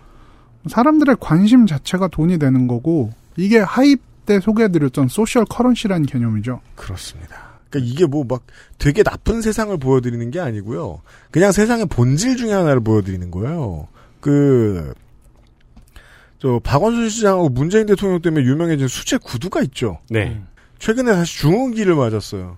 [0.66, 6.60] 사람들의 관심 자체가 돈이 되는 거고 이게 hype 때 소개해드렸던 social currency라는 개념이죠.
[6.76, 7.54] 그렇습니다.
[7.70, 8.42] 그러니까 이게 뭐 막
[8.78, 11.02] 되게 나쁜 세상을 보여드리는 게 아니고요.
[11.30, 13.88] 그냥 세상의 본질 중에 하나를 보여드리는 거예요.
[14.20, 14.94] 그,
[16.38, 19.98] 저, 박원순 시장하고 문재인 대통령 때문에 유명해진 수제 구두가 있죠.
[20.08, 20.40] 네.
[20.78, 22.56] 최근에 다시 중흥기를 맞았어요.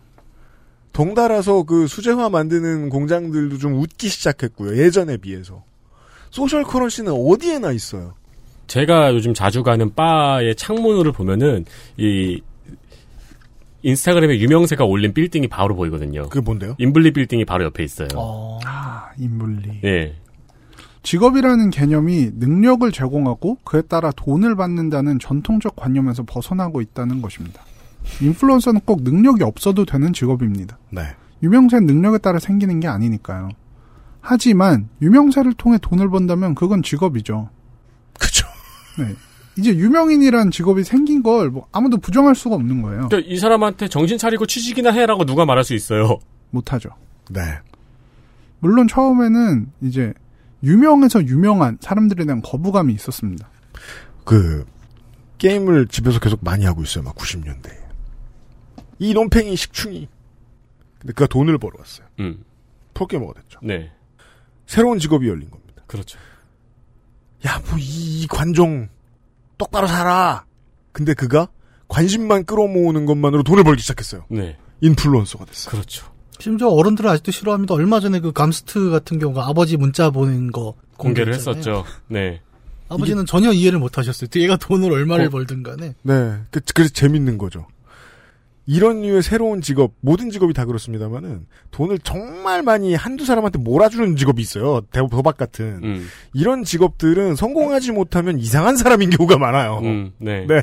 [0.92, 4.78] 덩달아서 그 수제화 만드는 공장들도 좀 웃기 시작했고요.
[4.78, 5.62] 예전에 비해서.
[6.30, 8.14] social currency는 어디에나 있어요.
[8.66, 11.64] 제가 요즘 자주 가는 바의 창문을 보면은
[11.96, 12.40] 이
[13.82, 16.28] 인스타그램에 유명세가 올린 빌딩이 바로 보이거든요.
[16.28, 16.74] 그게 뭔데요?
[16.78, 18.08] 임블리 빌딩이 바로 옆에 있어요.
[18.16, 18.58] 어.
[18.64, 19.80] 아, 임블리.
[19.84, 20.14] 예.
[21.04, 27.62] 직업이라는 개념이 능력을 제공하고 그에 따라 돈을 받는다는 전통적 관념에서 벗어나고 있다는 것입니다.
[28.20, 30.78] 인플루언서는 꼭 능력이 없어도 되는 직업입니다.
[30.90, 31.02] 네.
[31.44, 33.50] 유명세는 능력에 따라 생기는 게 아니니까요.
[34.20, 37.50] 하지만 유명세를 통해 돈을 번다면 그건 직업이죠.
[38.98, 39.14] 네.
[39.58, 43.08] 이제 유명인이란 직업이 생긴 걸 뭐 아무도 부정할 수가 없는 거예요.
[43.08, 46.18] 그러니까 이 사람한테 정신 차리고 취직이나 해라고 누가 말할 수 있어요.
[46.50, 46.90] 못하죠.
[47.30, 47.40] 네.
[48.60, 50.12] 물론 처음에는 이제
[50.62, 53.48] 유명해서 유명한 사람들에 대한 거부감이 있었습니다.
[54.24, 54.64] 그,
[55.38, 57.04] 게임을 집에서 계속 많이 하고 있어요.
[57.04, 57.76] 막 90년대에.
[58.98, 60.08] 이 놈팽이 식충이.
[60.98, 62.06] 근데 그가 돈을 벌어왔어요.
[62.20, 62.42] 음.
[62.94, 63.60] 프로게이머가 됐죠.
[63.62, 63.92] 네.
[64.66, 65.82] 새로운 직업이 열린 겁니다.
[65.86, 66.18] 그렇죠.
[67.46, 68.88] 야, 뭐, 이, 이 관종,
[69.58, 70.44] 똑바로 살아!
[70.92, 71.48] 근데 그가
[71.88, 74.24] 관심만 끌어모으는 것만으로 돈을 벌기 시작했어요.
[74.28, 74.56] 네.
[74.80, 75.70] 인플루언서가 됐어요.
[75.70, 76.06] 그렇죠.
[76.38, 77.74] 심지어 어른들은 아직도 싫어합니다.
[77.74, 81.34] 얼마 전에 그 감스트 같은 경우가 아버지 문자 보낸 거 공개를.
[81.34, 81.84] 했었죠.
[82.08, 82.40] 네.
[82.88, 84.28] 아버지는 전혀 이해를 못 하셨어요.
[84.36, 85.30] 얘가 돈을 얼마를 어.
[85.30, 85.94] 벌든 간에.
[86.02, 86.38] 네.
[86.50, 87.66] 그, 그래서 재밌는 거죠.
[88.66, 94.42] 이런 류의 새로운 직업, 모든 직업이 다 그렇습니다만은, 돈을 정말 많이 한두 사람한테 몰아주는 직업이
[94.42, 94.80] 있어요.
[94.90, 95.80] 대- 도박 같은.
[95.84, 96.06] 음.
[96.34, 99.80] 이런 직업들은 성공하지 못하면 이상한 사람인 경우가 많아요.
[99.84, 100.10] 음.
[100.18, 100.46] 네.
[100.48, 100.62] 네.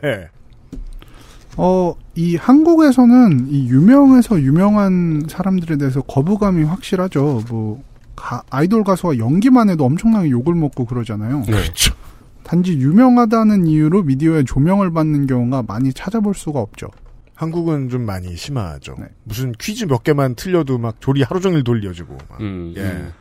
[1.56, 7.44] 어, 이 한국에서는 이 유명해서 유명한 사람들에 대해서 거부감이 확실하죠.
[7.50, 7.82] 뭐,
[8.16, 11.40] 가- 아이돌 가수가 연기만 해도 엄청나게 욕을 먹고 그러잖아요.
[11.46, 11.52] 네.
[11.52, 11.94] 그렇죠.
[12.44, 16.88] 단지 유명하다는 이유로 미디어에 조명을 받는 경우가 많이 찾아볼 수가 없죠.
[17.44, 18.96] 한국은 좀 많이 심하죠.
[19.00, 19.06] 네.
[19.24, 22.18] 무슨 퀴즈 몇 개만 틀려도 막 조리 하루 종일 돌려주고.
[22.30, 22.42] 막.
[22.42, 22.74] 음.
[22.76, 22.82] 예.
[22.82, 23.12] 음.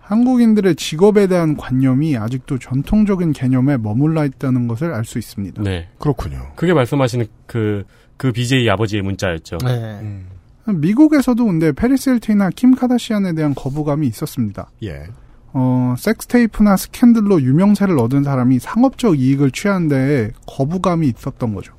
[0.00, 5.62] 한국인들의 직업에 대한 관념이 아직도 전통적인 개념에 머물러 있다는 것을 알 수 있습니다.
[5.62, 5.88] 네.
[5.98, 6.52] 그렇군요.
[6.56, 7.84] 그게 말씀하시는 그,
[8.16, 9.58] 그 BJ 아버지의 문자였죠.
[9.64, 9.98] 네.
[10.00, 10.28] 음.
[10.66, 14.70] 미국에서도 근데 페리스 힐튼이나 킴 카다시안에 대한 거부감이 있었습니다.
[14.82, 15.04] 예.
[15.52, 21.74] 어, 섹스테이프나 스캔들로 유명세를 얻은 사람이 상업적 이익을 취하는 데에 거부감이 있었던 거죠.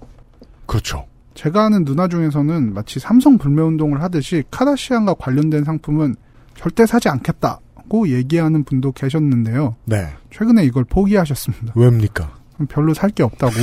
[0.65, 1.05] 그렇죠.
[1.39, 6.17] 제가 아는 누나 중에서는 마치 삼성 불매운동을 하듯이 카다시안과 관련된 상품은
[6.55, 9.77] 절대 사지 않겠다고 얘기하는 분도 계셨는데요.
[9.85, 10.13] 네.
[10.31, 11.71] 최근에 이걸 포기하셨습니다.
[11.77, 12.37] 왜입니까?
[12.67, 13.53] 별로 살 게 없다고.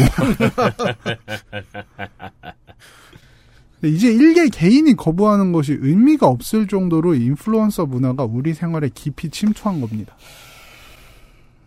[3.84, 10.16] 이제 일개 개인이 거부하는 것이 의미가 없을 정도로 인플루언서 문화가 우리 생활에 깊이 침투한 겁니다.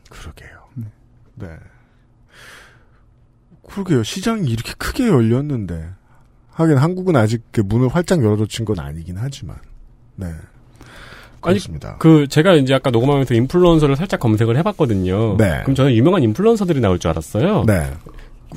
[0.10, 0.50] 그러게요.
[1.36, 1.50] 네.
[3.70, 4.02] 그러게요.
[4.02, 5.99] 시장이 이렇게 크게 열렸는데.
[6.60, 9.56] 하긴 한국은 아직 그 문을 활짝 열어젖힌 건 아니긴 하지만.
[10.18, 10.28] 네.
[11.42, 11.96] 아니, 그렇습니다.
[12.00, 15.38] 그 제가 이제 아까 녹음하면서 인플루언서를 살짝 검색을 해봤거든요.
[15.38, 15.62] 네.
[15.62, 17.64] 그럼 저는 유명한 인플루언서들이 나올 줄 알았어요.
[17.66, 17.90] 네.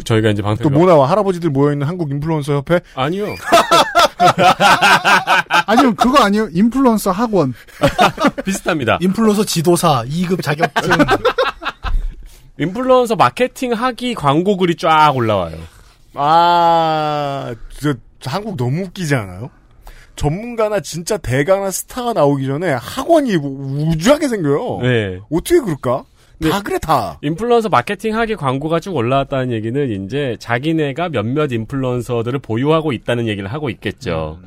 [0.04, 1.08] 저희가 이제 방송 또뭐 나와?
[1.08, 2.80] 할아버지들 모여있는 한국 인플루언서 협회?
[2.96, 3.26] 아니요.
[5.66, 6.48] 아니면 그거 아니에요?
[6.52, 7.54] 인플루언서 학원.
[8.44, 8.98] 비슷합니다.
[9.00, 10.92] 인플루언서 지도사 2급 자격증.
[12.58, 15.56] 인플루언서 마케팅 하기 광고 글이 쫙 올라와요.
[16.14, 19.50] 아, 저, 저 한국 너무 웃기지 않아요?
[20.16, 24.80] 전문가나 진짜 대가나 스타가 나오기 전에 학원이 우주하게 생겨요.
[24.82, 25.20] 네.
[25.30, 26.04] 어떻게 그럴까?
[26.42, 26.62] 다 네.
[26.62, 27.18] 그래, 다.
[27.22, 33.70] 인플루언서 마케팅 하기 광고가 쭉 올라왔다는 얘기는 이제 자기네가 몇몇 인플루언서들을 보유하고 있다는 얘기를 하고
[33.70, 34.38] 있겠죠.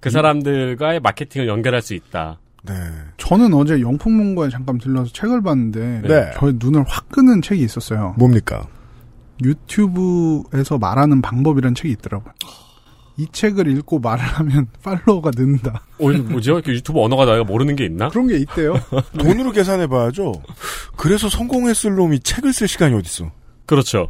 [0.00, 2.40] 그 사람들과의 마케팅을 연결할 수 있다.
[2.64, 2.74] 네.
[3.18, 6.30] 저는 어제 영풍문고에 잠깐 들러서 책을 봤는데 네.
[6.34, 8.14] 저의 눈을 확 끄는 책이 있었어요.
[8.18, 8.66] 뭡니까?
[9.44, 12.32] 유튜브에서 말하는 방법이라는 책이 있더라고요.
[13.18, 15.82] 이 책을 읽고 말을 하면 팔로워가 는다.
[15.98, 16.52] 어, 뭐죠?
[16.54, 18.08] 이렇게 유튜브 언어가 내가 모르는 게 있나?
[18.08, 18.74] 그런 게 있대요.
[19.18, 20.32] 돈으로 계산해봐야죠.
[20.96, 23.30] 그래서 성공했을 놈이 책을 쓸 시간이 어딨어.
[23.66, 24.08] 그렇죠.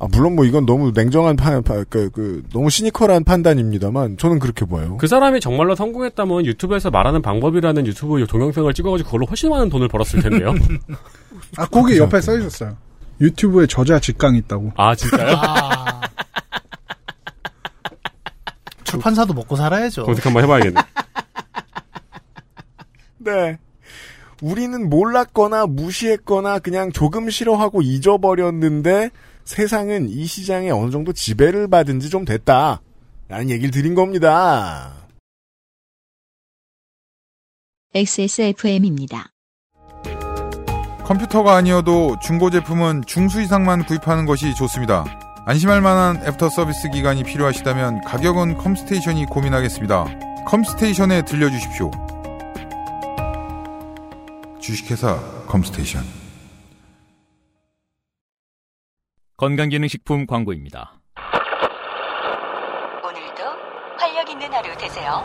[0.00, 4.64] 아, 물론 뭐 이건 너무 냉정한 판, 파- 그, 그, 너무 시니컬한 판단입니다만, 저는 그렇게
[4.64, 4.96] 봐요.
[4.96, 10.22] 그 사람이 정말로 성공했다면 유튜브에서 말하는 방법이라는 유튜브 동영상을 찍어가지고 그걸로 훨씬 많은 돈을 벌었을
[10.22, 10.54] 텐데요.
[11.58, 12.76] 아, 거기 옆에 써 있었어요.
[13.20, 14.72] 유튜브에 저자 직강이 있다고.
[14.76, 15.36] 아, 진짜요?
[15.36, 16.00] 아.
[18.84, 20.04] 출판사도 먹고 살아야죠.
[20.04, 20.80] 검색 한번 해봐야겠네.
[23.18, 23.58] 네.
[24.40, 29.10] 우리는 몰랐거나 무시했거나 그냥 조금 싫어하고 잊어버렸는데
[29.44, 32.80] 세상은 이 시장에 어느 정도 지배를 받은 지 좀 됐다.
[33.28, 34.94] 라는 얘기를 드린 겁니다.
[37.94, 39.30] XSFM입니다.
[41.08, 45.06] 컴퓨터가 아니어도 중고 제품은 중수 이상만 구입하는 것이 좋습니다.
[45.46, 50.04] 안심할 만한 애프터 서비스 기간이 필요하시다면 가격은 컴스테이션이 고민하겠습니다.
[50.46, 51.90] 컴스테이션에 들려주십시오.
[54.60, 56.04] 주식회사 컴스테이션.
[59.38, 61.00] 건강기능식품 광고입니다.
[63.02, 63.44] 오늘도
[63.96, 65.24] 활력 있는 하루 되세요.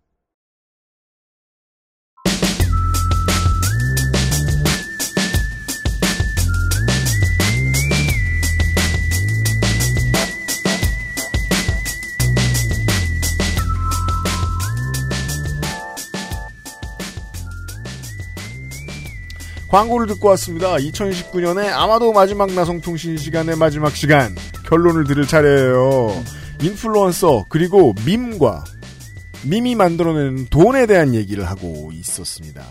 [19.71, 20.75] 광고를 듣고 왔습니다.
[20.75, 24.35] 2019년에 아마도 마지막 나성통신 시간의 마지막 시간.
[24.67, 26.09] 결론을 들을 차례예요.
[26.61, 28.65] 인플루언서 그리고 밈과
[29.49, 32.63] 밈이 만들어내는 돈에 대한 얘기를 하고 있었습니다.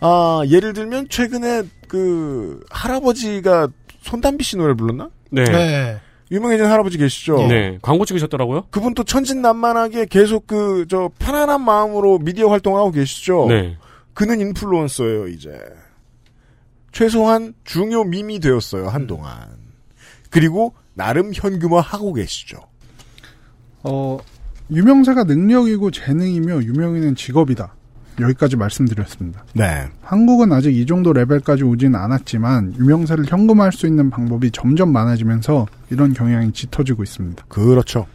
[0.00, 3.68] 아, 예를 들면 최근에 그 할아버지가
[4.02, 5.08] 손담비 씨 노래 불렀나?
[5.30, 5.44] 네.
[5.44, 5.98] 네.
[6.32, 7.46] 유명해진 할아버지 계시죠?
[7.48, 7.78] 네.
[7.80, 8.66] 광고 찍으셨더라고요?
[8.70, 13.46] 그분 또 천진난만하게 계속 그 저 편안한 마음으로 미디어 활동을 하고 계시죠?
[13.48, 13.76] 네.
[14.14, 15.50] 그는 인플루언서예요, 이제.
[16.92, 19.48] 최소한 중요 밈이 되었어요, 한동안.
[20.30, 22.58] 그리고 나름 현금화 하고 계시죠.
[23.82, 24.18] 어,
[24.70, 27.74] 유명세가 능력이고 재능이며 유명인은 직업이다.
[28.20, 29.44] 여기까지 말씀드렸습니다.
[29.54, 29.88] 네.
[30.02, 36.12] 한국은 아직 이 정도 레벨까지 오진 않았지만 유명세를 현금화할 수 있는 방법이 점점 많아지면서 이런
[36.12, 37.44] 경향이 짙어지고 있습니다.
[37.48, 38.06] 그렇죠.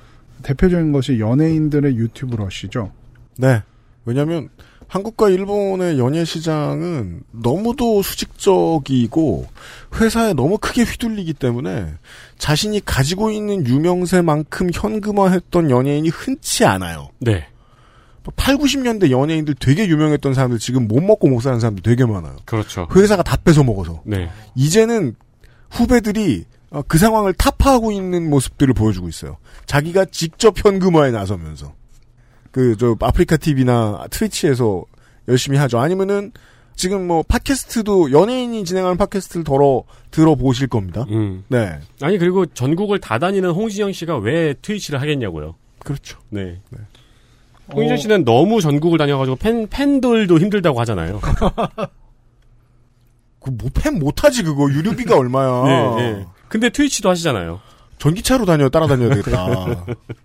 [0.44, 2.92] 대표적인 것이 연예인들의 유튜브 러시죠.
[3.38, 3.64] 네.
[4.06, 4.50] 왜냐면,
[4.88, 9.48] 한국과 일본의 연예 시장은 너무도 수직적이고,
[9.96, 11.94] 회사에 너무 크게 휘둘리기 때문에,
[12.38, 17.10] 자신이 가지고 있는 유명세만큼 현금화했던 연예인이 흔치 않아요.
[17.20, 17.48] 네.
[18.36, 22.38] 8, 90년대 연예인들 되게 유명했던 사람들 지금 못 먹고 못 사는 사람들 되게 많아요.
[22.46, 22.88] 그렇죠.
[22.96, 24.02] 회사가 다 뺏어 먹어서.
[24.06, 24.30] 네.
[24.56, 25.16] 이제는
[25.70, 29.38] 후배들이 어, 그 상황을 타파하고 있는 모습들을 보여주고 있어요.
[29.66, 31.74] 자기가 직접 현금화에 나서면서.
[32.56, 34.86] 그, 저, 아프리카 TV나 트위치에서
[35.28, 35.78] 열심히 하죠.
[35.78, 36.32] 아니면은,
[36.74, 41.06] 지금 뭐, 팟캐스트도 연예인이 진행하는 팟캐스트를 덜어 들어보실 겁니다.
[41.10, 41.44] 음.
[41.50, 41.78] 네.
[42.00, 45.56] 아니 그리고 전국을 다 다니는 홍진영 씨가 왜 트위치를 하겠냐고요.
[45.80, 46.18] 그렇죠.
[46.30, 46.62] 네.
[47.74, 51.20] 홍진영 씨는 너무 전국을 다녀가지고 팬 팬들도 힘들다고 하잖아요.
[53.44, 54.72] 그, 뭐, 팬 못하지, 그거.
[54.72, 55.96] 유료비가 얼마야.
[55.98, 56.26] 네, 네.
[56.48, 57.60] 근데 트위치도 하시잖아요.
[57.98, 59.86] 전기차로 다녀 따라다녀야 되겠다.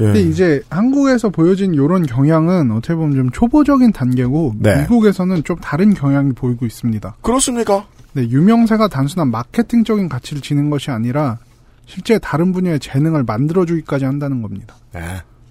[0.00, 0.04] 예.
[0.04, 4.80] 근데 이제 한국에서 보여진 이런 경향은 어떻게 보면 좀 초보적인 단계고 네.
[4.82, 7.16] 미국에서는 좀 다른 경향이 보이고 있습니다.
[7.20, 7.86] 그렇습니까?
[8.12, 11.38] 네, 유명세가 단순한 마케팅적인 가치를 지닌 것이 아니라
[11.86, 14.74] 실제 다른 분야의 재능을 만들어주기까지 한다는 겁니다.
[14.92, 15.00] 네.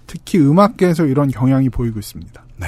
[0.06, 2.42] 특히 음악계에서 이런 경향이 보이고 있습니다.
[2.56, 2.66] 네.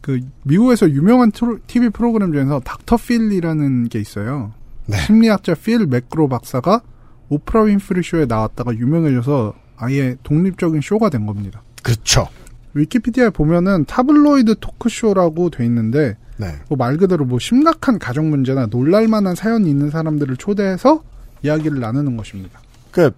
[0.00, 1.30] 그 미국에서 유명한
[1.66, 4.52] TV 프로그램 중에서 닥터 필이라는 게 있어요.
[4.86, 4.96] 네.
[4.98, 6.80] 심리학자 필 맥그로 박사가
[7.28, 11.62] 오프라 윈프리 쇼에 나왔다가 유명해져서 아예 독립적인 쇼가 된 겁니다.
[11.82, 12.28] 그렇죠.
[12.74, 16.54] 위키피디아에 보면은 타블로이드 토크쇼라고 돼 있는데 네.
[16.68, 21.02] 뭐 말 그대로 뭐 심각한 가정 문제나 놀랄만한 사연이 있는 사람들을 초대해서
[21.42, 22.60] 이야기를 나누는 것입니다.
[22.90, 23.10] 그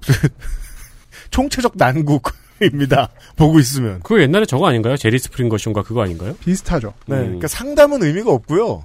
[1.30, 3.08] 총체적 난국입니다.
[3.36, 4.00] 보고 있으면.
[4.02, 4.96] 그거 옛날에 저거 아닌가요?
[4.96, 6.34] 제리 스프링거 쇼인가 그거 아닌가요?
[6.40, 6.92] 비슷하죠.
[7.06, 7.16] 네.
[7.16, 7.22] 음.
[7.24, 8.84] 그러니까 상담은 의미가 없고요.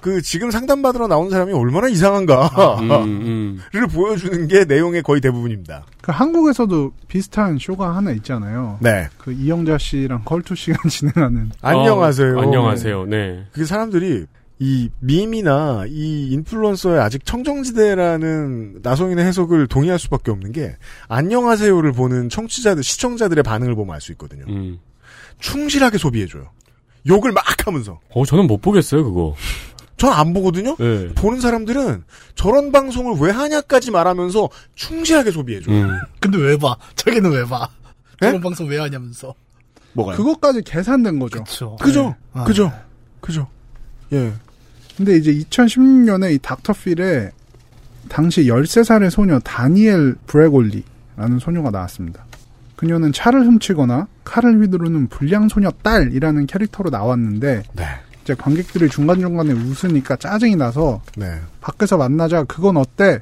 [0.00, 2.48] 그 지금 상담 받으러 나온 사람이 얼마나 이상한가를
[2.82, 3.86] 음, 음.
[3.92, 5.84] 보여주는 게 내용의 거의 대부분입니다.
[6.00, 8.78] 그 한국에서도 비슷한 쇼가 하나 있잖아요.
[8.80, 9.08] 네.
[9.18, 12.36] 그 이영자 씨랑 컬투 씨가 진행하는 안녕하세요.
[12.38, 13.06] 어, 안녕하세요.
[13.06, 13.44] 네.
[13.52, 14.26] 그게 사람들이
[14.58, 20.76] 이 밈이나 이 인플루언서의 아직 청정지대라는 나성인의 해석을 동의할 수밖에 없는 게
[21.08, 24.44] 안녕하세요를 보는 청취자들 시청자들의 반응을 보면 알 수 있거든요.
[24.48, 24.78] 음.
[25.40, 26.44] 충실하게 소비해줘요.
[27.06, 28.00] 욕을 막 하면서.
[28.10, 29.34] 어, 저는 못 보겠어요, 그거.
[29.96, 30.76] 전 안 보거든요.
[30.78, 31.08] 네.
[31.14, 32.04] 보는 사람들은
[32.34, 35.74] 저런 방송을 왜 하냐까지 말하면서 충실하게 소비해줘요.
[35.74, 35.98] 음.
[36.20, 36.76] 근데 왜 봐?
[36.96, 37.68] 자기는 왜 봐?
[38.22, 38.26] 예?
[38.26, 39.34] 저런 방송 왜 하냐면서.
[39.94, 40.16] 뭐가요?
[40.16, 41.42] 그것까지 계산된 거죠.
[41.44, 41.76] 그쵸.
[41.80, 42.14] 그죠?
[42.34, 42.42] 네.
[42.44, 42.72] 그죠?
[43.20, 43.46] 그죠?
[44.12, 44.32] 예.
[44.96, 47.30] 근데 이제 2016년에 이 닥터 필에
[48.08, 52.24] 당시 13살의 소녀 다니엘 브레골리라는 소녀가 나왔습니다.
[52.76, 57.84] 그녀는 차를 훔치거나 칼을 휘두르는 불량 소녀 딸이라는 캐릭터로 나왔는데 네.
[58.26, 61.40] 이제 관객들이 중간중간에 웃으니까 짜증이 나서 네.
[61.60, 63.20] 밖에서 만나자 그건 어때?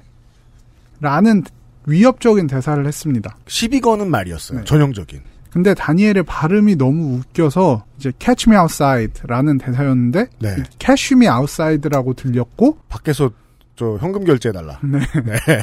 [0.99, 1.45] 라는
[1.85, 3.37] 위협적인 대사를 했습니다.
[3.47, 4.61] 시비 거는 말이었어요.
[4.61, 4.65] 네.
[4.65, 5.21] 전형적인.
[5.51, 10.57] 근데 다니엘의 발음이 너무 웃겨서 이제 catch me outside라는 대사였는데 네.
[10.79, 13.31] catch me outside라고 들렸고 밖에서
[13.77, 14.81] 저 현금 결제해 달라.
[14.83, 15.01] 네.
[15.01, 15.35] 네.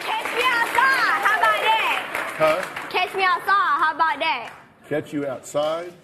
[0.00, 1.20] Catch me outside.
[1.20, 2.64] How about that?
[2.88, 3.76] Catch me outside.
[3.80, 4.52] How about that?
[4.88, 5.99] Catch you outside.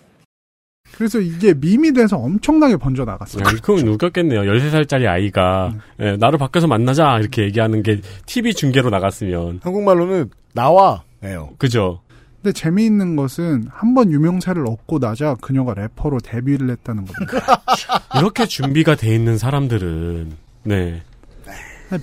[0.97, 3.45] 그래서 이게 밈이 돼서 엄청나게 번져 나갔어요.
[3.45, 4.41] 야, 그건 웃겼겠네요.
[4.43, 9.61] 13살짜리 아이가, 예, 나를 밖에서 만나자, 이렇게 얘기하는 게 TV 중계로 나갔으면.
[9.63, 11.51] 한국말로는 나와예요.
[11.59, 12.01] 그죠?
[12.43, 17.63] 근데 재미있는 것은 한 번 유명세를 얻고 나자 그녀가 래퍼로 데뷔를 했다는 겁니다.
[18.19, 20.33] 이렇게 준비가 돼 있는 사람들은,
[20.65, 21.03] 네.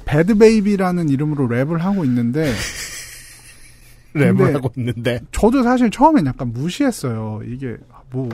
[0.06, 2.54] 배드베이비라는 이름으로 랩을 하고 있는데
[4.16, 5.20] 랩을 하고 있는데.
[5.32, 7.42] 저도 사실 처음엔 약간 무시했어요.
[7.48, 7.76] 이게
[8.12, 8.30] 뭐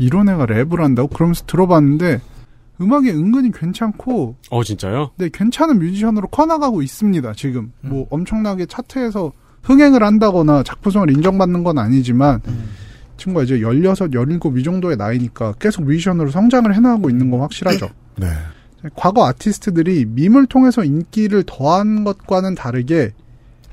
[0.00, 2.20] 이런 애가 랩을 한다고 그러면서 들어봤는데
[2.80, 5.10] 음악이 은근히 괜찮고 어, 진짜요?
[5.16, 7.32] 네 괜찮은 뮤지션으로 커나가고 있습니다.
[7.34, 7.90] 지금 음.
[7.90, 9.32] 뭐 엄청나게 차트에서
[9.62, 12.70] 흥행을 한다거나 작품성을 인정받는 건 아니지만 음.
[13.18, 17.90] 친구가 이제 16, 17 이 정도의 나이니까 계속 뮤지션으로 성장을 해나가고 있는 건 확실하죠.
[18.16, 18.28] 네.
[18.96, 23.12] 과거 아티스트들이 밈을 통해서 인기를 더한 것과는 다르게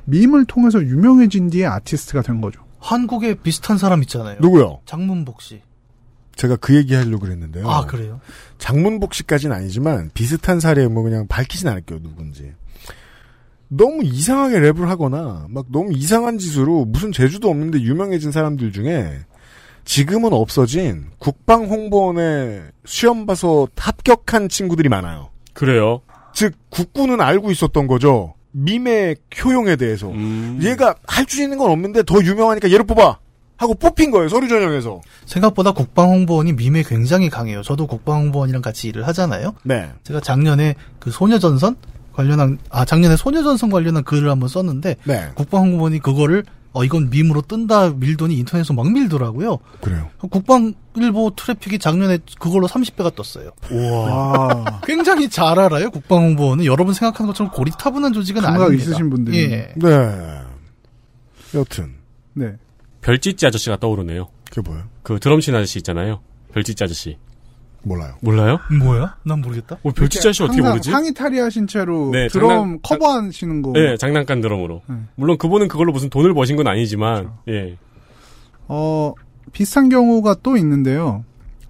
[0.04, 2.62] 밈을 통해서 유명해진 뒤에 아티스트가 된 거죠.
[2.80, 4.38] 한국에 비슷한 사람 있잖아요.
[4.42, 4.82] 누구요?
[4.86, 5.62] 장문복 씨.
[6.38, 7.70] 제가 그 얘기 하려고 그랬는데요.
[7.70, 8.22] 아, 그래요?
[8.60, 12.54] 장문복 씨까지는 아니지만 비슷한 사례 뭐 그냥 밝히진 않을게요 누군지.
[13.68, 19.20] 너무 이상하게 랩을 하거나 막 너무 이상한 짓으로 무슨 재주도 없는데 유명해진 사람들 중에
[19.84, 25.32] 지금은 없어진 국방 홍보원에 시험 봐서 합격한 친구들이 많아요.
[25.54, 26.02] 그래요?
[26.34, 28.36] 즉 국군은 알고 있었던 거죠.
[28.52, 30.10] 밈의 효용에 대해서.
[30.12, 30.60] 음.
[30.62, 33.20] 얘가 할수 있는 건 없는데 더 유명하니까 얘를 뽑아
[33.58, 35.02] 하고 뽑힌 거예요 서류 전형에서.
[35.26, 37.64] 생각보다 국방홍보원이 밈에 굉장히 강해요.
[37.64, 39.54] 저도 국방홍보원이랑 같이 일을 하잖아요.
[39.64, 39.92] 네.
[40.04, 41.76] 제가 작년에 그 소녀전선
[42.14, 45.30] 관련한 아 작년에 소녀전선 관련한 글을 한번 썼는데 네.
[45.36, 46.44] 국방홍보원이 그거를
[46.74, 49.58] 어 이건 밈으로 뜬다 밀더니 인터넷에서 막 밀더라고요.
[49.82, 50.10] 그래요.
[50.30, 53.52] 국방일보 트래픽이 작년에 그걸로 30배가 떴어요.
[53.72, 54.82] 와.
[54.86, 55.90] 굉장히 잘 알아요.
[55.90, 58.74] 국방홍보원은 여러분 생각하는 것처럼 고리타분한 조직은 아닙니다.
[58.74, 59.52] 있으신 분들이.
[59.52, 59.74] 예.
[59.76, 60.42] 네.
[61.56, 61.96] 여튼
[62.34, 62.54] 네.
[63.02, 64.28] 별짓지 아저씨가 떠오르네요.
[64.50, 64.86] 그게 뭐예요?
[65.04, 66.20] 그 드럼신 아저씨 있잖아요.
[66.54, 67.18] 별짓지 아저씨.
[67.84, 68.16] 몰라요.
[68.22, 68.58] 몰라요?
[68.80, 69.18] 뭐야?
[69.24, 69.78] 난 모르겠다.
[69.84, 70.92] 어, 별짓지 아저씨 어떻게 모르지?
[70.92, 73.72] 상의 탈의하신 채로 네, 드럼 장난- 커버하시는 거.
[73.74, 74.82] 네, 장난감 드럼으로.
[74.90, 74.96] 네.
[75.16, 77.38] 물론 그분은 그걸로 무슨 돈을 버신 건 아니지만, 그렇죠.
[77.50, 77.78] 예.
[78.68, 79.14] 어,
[79.54, 81.24] 비슷한 경우가 또 있는데요.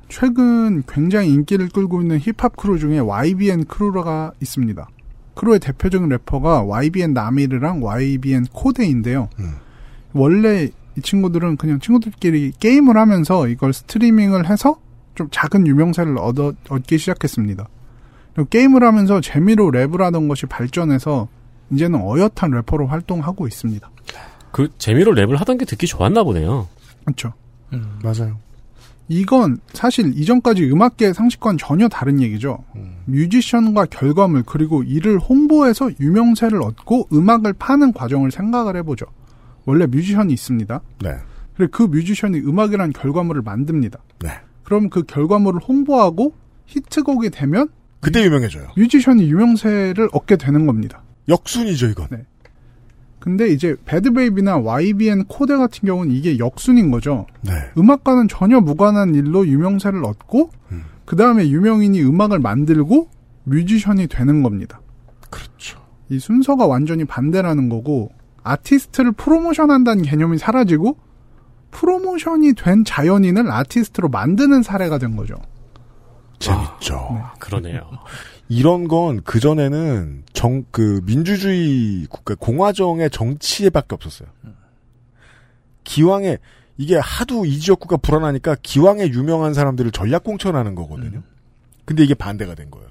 [0.09, 4.87] 최근 굉장히 인기를 끌고 있는 힙합 크루 중에 YBN 크루가 있습니다.
[5.35, 9.29] 크루의 대표적인 래퍼가 YBN 나미르랑 YBN 코데인데요.
[9.39, 9.55] 음.
[10.13, 14.77] 원래 이 친구들은 그냥 친구들끼리 게임을 하면서 이걸 스트리밍을 해서
[15.15, 17.67] 좀 작은 유명세를 얻어, 얻기 시작했습니다.
[18.33, 21.27] 그리고 게임을 하면서 재미로 랩을 하던 것이 발전해서
[21.71, 23.89] 이제는 어엿한 래퍼로 활동하고 있습니다.
[24.51, 26.67] 그 재미로 랩을 하던 게 듣기 좋았나 보네요.
[27.05, 27.33] 그렇죠.
[28.03, 28.37] 맞아요.
[29.07, 32.63] 이건 사실 이전까지 음악계 상식과는 전혀 다른 얘기죠.
[33.05, 39.05] 뮤지션과 결과물 그리고 이를 홍보해서 유명세를 얻고 음악을 파는 과정을 생각을 해보죠.
[39.67, 40.81] 원래 뮤지션이 있습니다.
[41.03, 41.17] 네.
[41.55, 43.99] 그리고 그 뮤지션이 음악이라는 결과물을 만듭니다.
[44.23, 44.29] 네.
[44.63, 46.33] 그럼 그 결과물을 홍보하고
[46.65, 47.67] 히트곡이 되면
[47.99, 48.69] 그때 유명해져요.
[48.77, 51.03] 뮤지션이 유명세를 얻게 되는 겁니다.
[51.27, 52.07] 역순이죠, 이건.
[52.11, 52.25] 네.
[53.19, 57.25] 근데 이제 배드베이비나 YBN 코데 같은 경우는 이게 역순인 거죠.
[57.41, 57.51] 네.
[57.77, 60.51] 음악과는 전혀 무관한 일로 유명세를 얻고
[61.03, 63.09] 그 다음에 유명인이 음악을 만들고
[63.43, 64.79] 뮤지션이 되는 겁니다.
[65.29, 65.81] 그렇죠.
[66.09, 68.11] 이 순서가 완전히 반대라는 거고
[68.51, 70.97] 아티스트를 프로모션한다는 개념이 사라지고
[71.71, 75.35] 프로모션이 된 자연인을 아티스트로 만드는 사례가 된 거죠.
[76.39, 77.23] 재밌죠.
[77.39, 77.89] 그러네요.
[78.49, 84.29] 이런 건 그전에는 정, 그, 민주주의 국가, 공화정의 정치에밖에 없었어요.
[85.83, 86.37] 기왕에,
[86.77, 91.23] 이게 하도 이 지역구가 불안하니까 기왕에 유명한 사람들을 전략 공천하는 거거든요.
[91.85, 92.87] 근데 이게 반대가 된 거예요.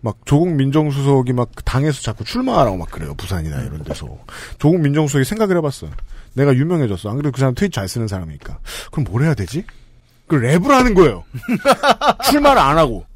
[0.00, 3.14] 막 조국 민정수석이 막 당에서 자꾸 출마하라고 막 그래요.
[3.14, 4.06] 부산이나 이런 데서.
[4.58, 5.90] 조국 민정수석이 생각을 해봤어요.
[6.34, 7.10] 내가 유명해졌어.
[7.10, 8.58] 안 그래도 그 사람 트윗 잘 쓰는 사람이니까.
[8.92, 9.64] 그럼 뭘 해야 되지?
[10.26, 11.24] 그 랩을 하는 거예요.
[12.30, 13.06] 출마를 안 하고.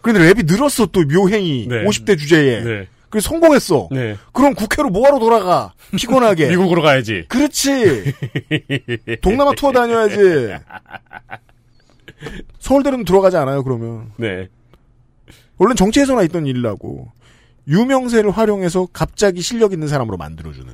[0.00, 1.84] 근데 랩이 늘었어 또 묘행이 네.
[1.84, 2.60] 50대 주제에.
[2.62, 2.88] 네.
[3.10, 3.88] 그래서 성공했어.
[3.90, 4.16] 네.
[4.32, 5.72] 그럼 국회로 뭐하러 돌아가?
[5.96, 6.48] 피곤하게.
[6.50, 7.24] 미국으로 가야지.
[7.28, 8.14] 그렇지.
[9.20, 10.54] 동남아 투어 다녀야지.
[12.60, 14.12] 서울대로는 들어가지 않아요, 그러면.
[14.16, 14.48] 네.
[15.60, 17.08] 원래는 정치에서나 있던 일이라고.
[17.68, 20.72] 유명세를 활용해서 갑자기 실력 있는 사람으로 만들어주는.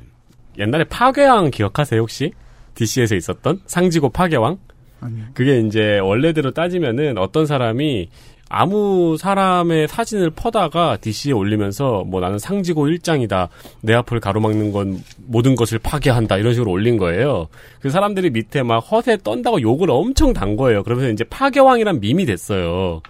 [0.58, 2.32] 옛날에 파괴왕 기억하세요 혹시?
[2.74, 4.58] DC에서 있었던 상지고 파괴왕?
[5.00, 5.24] 아니요.
[5.34, 8.08] 그게 이제 원래대로 따지면은 어떤 사람이
[8.48, 13.48] 아무 사람의 사진을 퍼다가 DC에 올리면서 뭐 나는 상지고 일장이다.
[13.80, 16.36] 내 앞을 가로막는 건 모든 것을 파괴한다.
[16.36, 17.48] 이런 식으로 올린 거예요.
[17.80, 20.84] 그 사람들이 밑에 막 허세 떤다고 욕을 엄청 단 거예요.
[20.84, 23.02] 그러면서 이제 파괴왕이란 밈이 됐어요.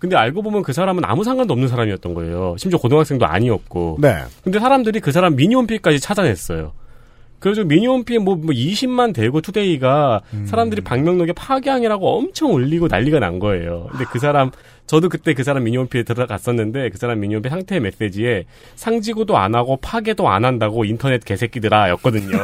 [0.00, 2.56] 근데 알고 보면 그 사람은 아무 상관도 없는 사람이었던 거예요.
[2.58, 3.98] 심지어 고등학생도 아니었고.
[4.00, 4.24] 네.
[4.42, 6.72] 근데 사람들이 그 사람 미니홈피까지 찾아냈어요.
[7.38, 13.88] 그래서 미니홈피에 뭐, 뭐 20만 대고 투데이가 사람들이 박명록에 파괴왕이라고 엄청 올리고 난리가 난 거예요.
[13.90, 14.50] 근데 그 사람,
[14.86, 18.44] 저도 그때 그 사람 미니홈피에 들어갔었는데 그 사람 미니홈피 상태 메시지에
[18.76, 22.38] 상지고도 안 하고 파괴도 안 한다고 인터넷 개새끼들아 였거든요.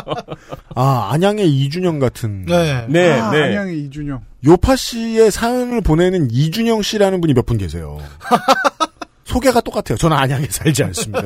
[0.74, 2.46] 아, 안양의 이준영 같은.
[2.46, 2.86] 네.
[2.88, 3.42] 네, 아, 네.
[3.42, 4.33] 안양의 이준영.
[4.46, 7.98] 요파 씨의 사연을 보내는 이준영 씨라는 분이 몇 분 계세요.
[9.24, 9.96] 소개가 똑같아요.
[9.96, 11.22] 저는 안양에 살지 않습니다.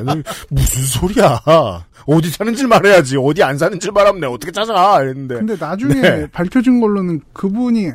[0.49, 1.41] 무슨 소리야.
[2.07, 3.17] 어디 사는지 말해야지.
[3.17, 5.01] 어디 안 사는지 말하면 내가 어떻게 찾아.
[5.01, 5.35] 이랬는데.
[5.35, 6.27] 근데 나중에 네.
[6.31, 7.91] 밝혀진 걸로는 그분이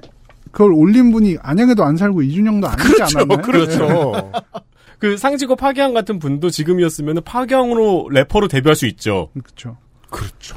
[0.53, 3.19] 그걸 올린 분이 안양에도 안 살고 이준영도 아니지 그렇죠.
[3.19, 3.43] 않았나요?
[3.43, 4.33] 그렇죠.
[5.01, 9.31] 그 상지고 파괴왕 같은 분도 지금이었으면 파괴왕으로 래퍼로 데뷔할 수 있죠.
[9.43, 9.77] 그렇죠.
[10.11, 10.57] 그렇죠.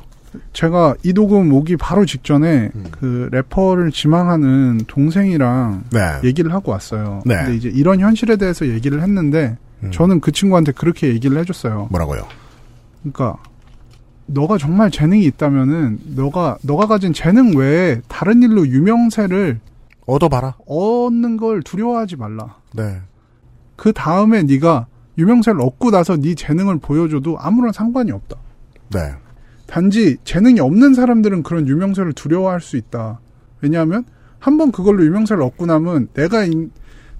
[0.54, 2.86] 제가 이 녹음 오기 바로 직전에 음.
[2.92, 6.00] 그 래퍼를 지망하는 동생이랑 네.
[6.24, 7.22] 얘기를 하고 왔어요.
[7.26, 7.36] 네.
[7.36, 9.92] 근데 이제 이런 현실에 대해서 얘기를 했는데 음.
[9.92, 11.88] 저는 그 친구한테 그렇게 얘기를 해줬어요.
[11.92, 12.28] 뭐라고요?
[13.02, 13.38] 그러니까
[14.26, 19.60] 너가 정말 재능이 있다면은 너가 너가 가진 재능 외에 다른 일로 유명세를
[20.06, 20.56] 얻어봐라.
[20.66, 22.58] 얻는 걸 두려워하지 말라.
[22.74, 23.02] 네.
[23.76, 28.36] 그 다음에 네가 유명세를 얻고 나서 네 재능을 보여줘도 아무런 상관이 없다.
[28.90, 29.00] 네.
[29.68, 33.20] 단지 재능이 없는 사람들은 그런 유명세를 두려워할 수 있다.
[33.62, 34.06] 왜냐하면
[34.40, 36.72] 한 번 그걸로 유명세를 얻고 나면 내가 인-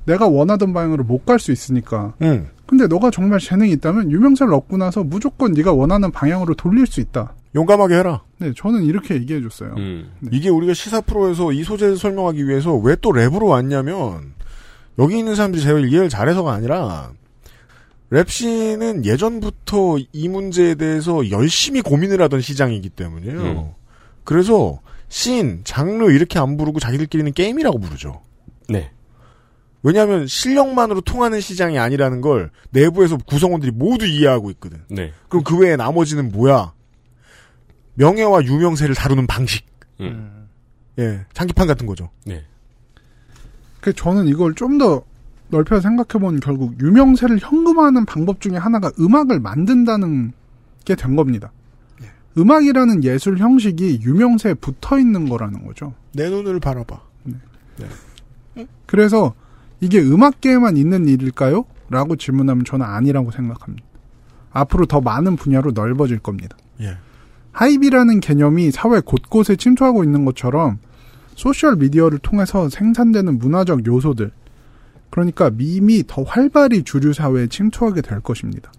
[0.06, 2.14] 내가 원하던 방향으로 못 갈 수 있으니까.
[2.22, 2.48] 음.
[2.66, 7.34] 근데 너가 정말 재능이 있다면 유명세를 얻고 나서 무조건 네가 원하는 방향으로 돌릴 수 있다.
[7.56, 8.22] 용감하게 해라.
[8.40, 9.74] 네, 저는 이렇게 얘기해 줬어요.
[9.78, 10.12] 음.
[10.32, 14.34] 이게 우리가 시사 프로에서 이 소재를 설명하기 위해서 왜 또 랩으로 왔냐면
[15.00, 17.12] 여기 있는 사람들이 제일 이해를 잘해서가 아니라
[18.12, 23.42] 랩씬은 예전부터 이 문제에 대해서 열심히 고민을 하던 시장이기 때문이에요.
[23.42, 23.72] 음.
[24.24, 24.80] 그래서
[25.10, 28.22] 씬, 장르 이렇게 안 부르고 자기들끼리는 게임이라고 부르죠.
[28.70, 28.92] 네.
[29.84, 34.84] 왜냐하면 실력만으로 통하는 시장이 아니라는 걸 내부에서 구성원들이 모두 이해하고 있거든.
[34.90, 35.14] 네.
[35.30, 36.74] 그럼 그 외에 나머지는 뭐야?
[37.96, 39.66] 명예와 유명세를 다루는 방식.
[40.00, 40.48] 음.
[41.00, 42.10] 예, 장기판 같은 거죠.
[42.26, 42.44] 네.
[43.82, 45.04] 그 저는 이걸 좀 더
[45.50, 50.34] 넓혀 생각해 보면 결국 유명세를 현금화하는 방법 중에 하나가 음악을 만든다는
[50.86, 51.52] 게 된 겁니다.
[52.38, 55.94] 음악이라는 예술 형식이 유명세에 붙어 있는 거라는 거죠.
[56.14, 57.02] 내 눈을 바라봐.
[58.86, 59.34] 그래서
[59.82, 61.66] 이게 음악계에만 있는 일일까요?
[61.90, 63.86] 라고 질문하면 저는 아니라고 생각합니다.
[64.52, 66.58] 앞으로 더 많은 분야로 넓어질 겁니다.
[66.82, 66.98] 예.
[67.52, 70.80] hype이라는 개념이 사회 곳곳에 침투하고 있는 것처럼
[71.36, 74.32] 소셜 미디어를 통해서 생산되는 문화적 요소들,
[75.10, 78.72] 그러니까 밈이 더 활발히 주류 사회에 침투하게 될 것입니다.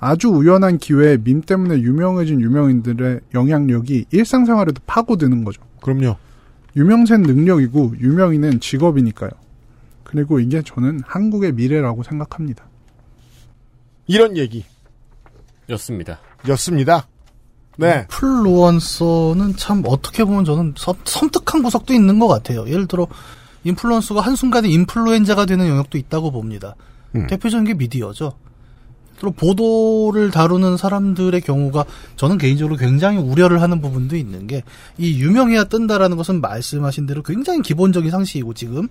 [0.00, 5.62] 아주 우연한 기회에 밈 때문에 유명해진 유명인들의 영향력이 일상생활에도 파고드는 거죠.
[5.82, 6.16] 그럼요.
[6.76, 9.30] 유명세는 능력이고 유명인은 직업이니까요.
[10.04, 12.64] 그리고 이게 저는 한국의 미래라고 생각합니다.
[14.06, 14.64] 이런 얘기.
[15.68, 16.20] 였습니다.
[16.48, 17.08] 였습니다.
[17.76, 18.06] 네.
[18.10, 22.66] 인플루언서는 참 어떻게 보면 저는 섬, 섬뜩한 구석도 있는 것 같아요.
[22.68, 23.06] 예를 들어
[23.68, 26.74] 인플루언서가 한순간에 인플루엔자가 되는 영역도 있다고 봅니다.
[27.14, 27.26] 음.
[27.26, 28.32] 대표적인 게 미디어죠.
[29.20, 34.62] 또 보도를 다루는 사람들의 경우가 저는 개인적으로 굉장히 우려를 하는 부분도 있는 게
[34.96, 38.88] 이 유명해야 뜬다라는 것은 말씀하신 대로 굉장히 기본적인 상식이고 지금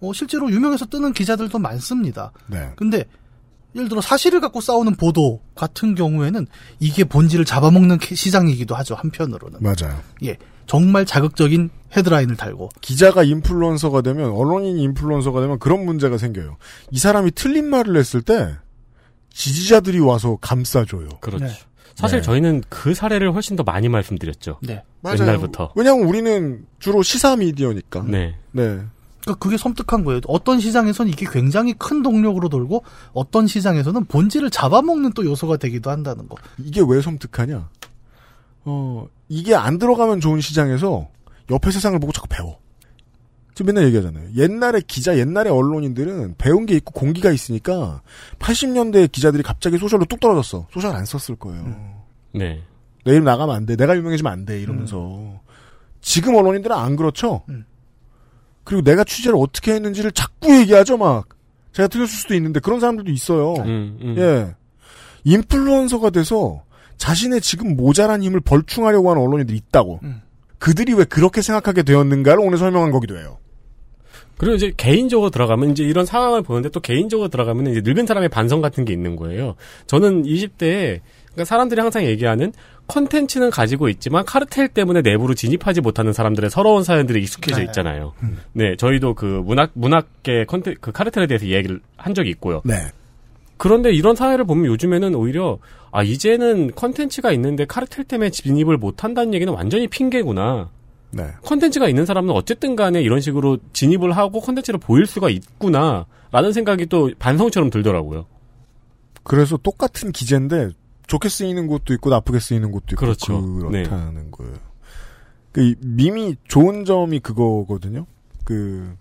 [0.00, 2.32] 어, 실제로 유명해서 뜨는 기자들도 많습니다.
[2.46, 2.70] 네.
[2.76, 3.04] 근데
[3.74, 6.46] 예를 들어 사실을 갖고 싸우는 보도 같은 경우에는
[6.80, 9.60] 이게 본질을 잡아먹는 캐- 시장이기도 하죠 한편으로는.
[9.60, 10.00] 맞아요.
[10.24, 16.56] 예, 정말 자극적인 헤드라인을 달고 기자가 인플루언서가 되면 언론인이 인플루언서가 되면 그런 문제가 생겨요.
[16.90, 18.56] 이 사람이 틀린 말을 했을 때
[19.32, 21.08] 지지자들이 와서 감싸줘요.
[21.20, 21.44] 그렇죠.
[21.44, 21.52] 네.
[21.94, 22.22] 사실 네.
[22.22, 24.58] 저희는 그 사례를 훨씬 더 많이 말씀드렸죠.
[24.62, 24.82] 네.
[25.04, 25.72] 옛날부터.
[25.76, 28.04] 왜냐하면 우리는 주로 시사 미디어니까.
[28.06, 28.36] 네.
[28.52, 28.80] 네.
[29.22, 30.20] 그러니까 그게 섬뜩한 거예요.
[30.26, 36.28] 어떤 시장에서는 이게 굉장히 큰 동력으로 돌고 어떤 시장에서는 본질을 잡아먹는 또 요소가 되기도 한다는
[36.28, 36.36] 거.
[36.58, 37.68] 이게 왜 섬뜩하냐?
[38.64, 41.08] 어, 이게 안 들어가면 좋은 시장에서
[41.50, 42.58] 옆에 세상을 보고 자꾸 배워.
[43.54, 44.30] 지금 맨날 얘기하잖아요.
[44.36, 48.00] 옛날에 기자, 옛날에 언론인들은 배운 게 있고 공기가 있으니까
[48.38, 50.66] 80년대 기자들이 갑자기 소셜로 뚝 떨어졌어.
[50.72, 51.64] 소셜 안 썼을 거예요.
[52.32, 52.62] 네.
[53.04, 53.76] 내 이름 나가면 안 돼.
[53.76, 54.60] 내가 유명해지면 안 돼.
[54.60, 55.40] 이러면서.
[56.00, 57.42] 지금 언론인들은 안 그렇죠?
[58.70, 61.28] 그리고 내가 취재를 어떻게 했는지를 자꾸 얘기하죠, 막.
[61.72, 63.54] 제가 틀렸을 수도 있는데 그런 사람들도 있어요.
[63.54, 64.14] 음, 음.
[64.16, 64.54] 예.
[65.24, 66.62] 인플루언서가 돼서
[66.96, 69.98] 자신의 지금 모자란 힘을 벌충하려고 하는 언론인들이 있다고.
[70.60, 73.38] 그들이 왜 그렇게 생각하게 되었는가를 오늘 설명한 거기도 해요.
[74.36, 78.60] 그리고 이제 개인적으로 들어가면 이제 이런 상황을 보는데 또 개인적으로 들어가면 이제 늙은 사람의 반성
[78.60, 79.56] 같은 게 있는 거예요.
[79.88, 82.52] 저는 20대에 그러니까 사람들이 항상 얘기하는
[82.90, 87.64] 컨텐츠는 가지고 있지만 카르텔 때문에 내부로 진입하지 못하는 사람들의 서러운 사연들이 익숙해져 네.
[87.64, 88.12] 있잖아요.
[88.52, 92.62] 네, 저희도 그 문학 문학계 컨텐 그 카르텔에 대해서 얘기를 한 적이 있고요.
[92.64, 92.74] 네.
[93.56, 95.58] 그런데 이런 사회를 보면 요즘에는 오히려
[95.90, 100.70] 아 이제는 컨텐츠가 있는데 카르텔 때문에 진입을 못 한다는 얘기는 완전히 핑계구나.
[101.12, 101.24] 네.
[101.42, 106.06] 컨텐츠가 있는 사람은 어쨌든 간에 이런 식으로 진입을 하고 컨텐츠를 보일 수가 있구나.
[106.32, 108.26] 라는 생각이 또 반성처럼 들더라고요.
[109.22, 110.70] 그래서 똑같은 기재인데
[111.10, 113.42] 좋게 쓰이는 곳도 있고 나쁘게 쓰이는 곳도 있고 그렇죠.
[113.42, 114.54] 그렇다는 거예요.
[115.50, 118.06] 그이 밈이 좋은 점이 그거거든요.
[118.44, 118.94] 그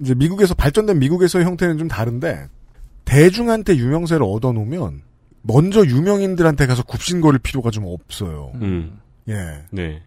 [0.00, 2.48] 이제 미국에서 발전된 미국에서의 형태는 좀 다른데
[3.04, 5.02] 대중한테 유명세를 얻어놓으면
[5.42, 8.52] 먼저 유명인들한테 가서 굽신거릴 필요가 좀 없어요.
[8.54, 8.98] 음.
[9.28, 9.64] 예.
[9.70, 10.02] 네.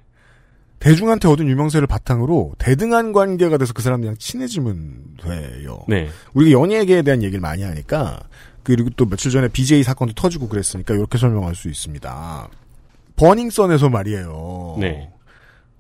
[0.80, 5.86] 대중한테 얻은 유명세를 바탕으로 대등한 관계가 돼서 그 사람들이랑 친해지면 돼요.
[5.88, 6.10] 네.
[6.34, 8.22] 우리가 연예계에 대한 얘기를 많이 하니까
[8.64, 12.50] 그리고 또 며칠 전에 BJ 사건도 터지고 그랬으니까 이렇게 설명할 수 있습니다.
[13.16, 14.78] 버닝썬에서 말이에요.
[14.80, 15.10] 네.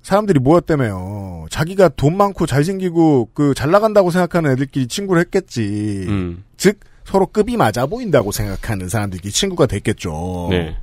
[0.01, 1.45] 사람들이 뭐였다며요.
[1.49, 6.05] 자기가 돈 많고 잘생기고 그 잘 나간다고 생각하는 애들끼리 친구를 했겠지.
[6.09, 6.43] 음.
[6.57, 10.47] 즉 서로 급이 맞아 보인다고 생각하는 사람들끼리 친구가 됐겠죠.
[10.51, 10.77] 네.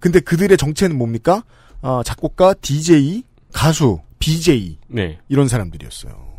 [0.00, 1.44] 근데 그들의 정체는 뭡니까?
[1.82, 5.18] 아, 작곡가, DJ, 가수, BJ 네.
[5.28, 6.31] 이런 사람들이었어요.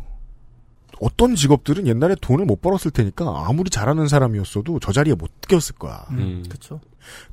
[1.04, 6.06] 어떤 직업들은 옛날에 돈을 못 벌었을 테니까 아무리 잘하는 사람이었어도 저 자리에 못 꼈을 거야.
[6.12, 6.42] 음.
[6.48, 6.80] 그렇죠.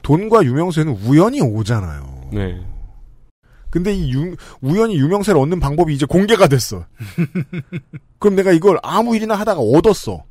[0.01, 2.30] 돈과 유명세는 우연히 오잖아요.
[2.34, 2.61] 네.
[3.69, 6.86] 근데 이 유- 우연히 유명세를 얻는 방법이 이제 공개가 됐어.
[8.19, 10.26] 그럼 내가 이걸 아무 일이나 하다가 얻었어.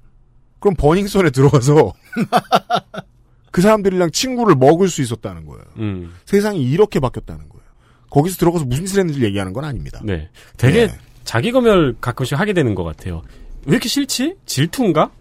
[0.58, 1.94] 그럼 버닝썬에 들어가서
[3.50, 5.64] 그 사람들이랑 친구를 먹을 수 있었다는 거예요.
[5.78, 6.12] 음.
[6.26, 7.64] 세상이 이렇게 바뀌었다는 거예요.
[8.10, 10.00] 거기서 들어가서 무슨 짓을 했는지 얘기하는 건 아닙니다.
[10.04, 10.28] 네.
[10.58, 10.98] 되게 네.
[11.30, 13.22] 자기 검열 가끔씩 하게 되는 것 같아요.
[13.64, 14.34] 왜 이렇게 싫지?
[14.46, 15.12] 질투인가?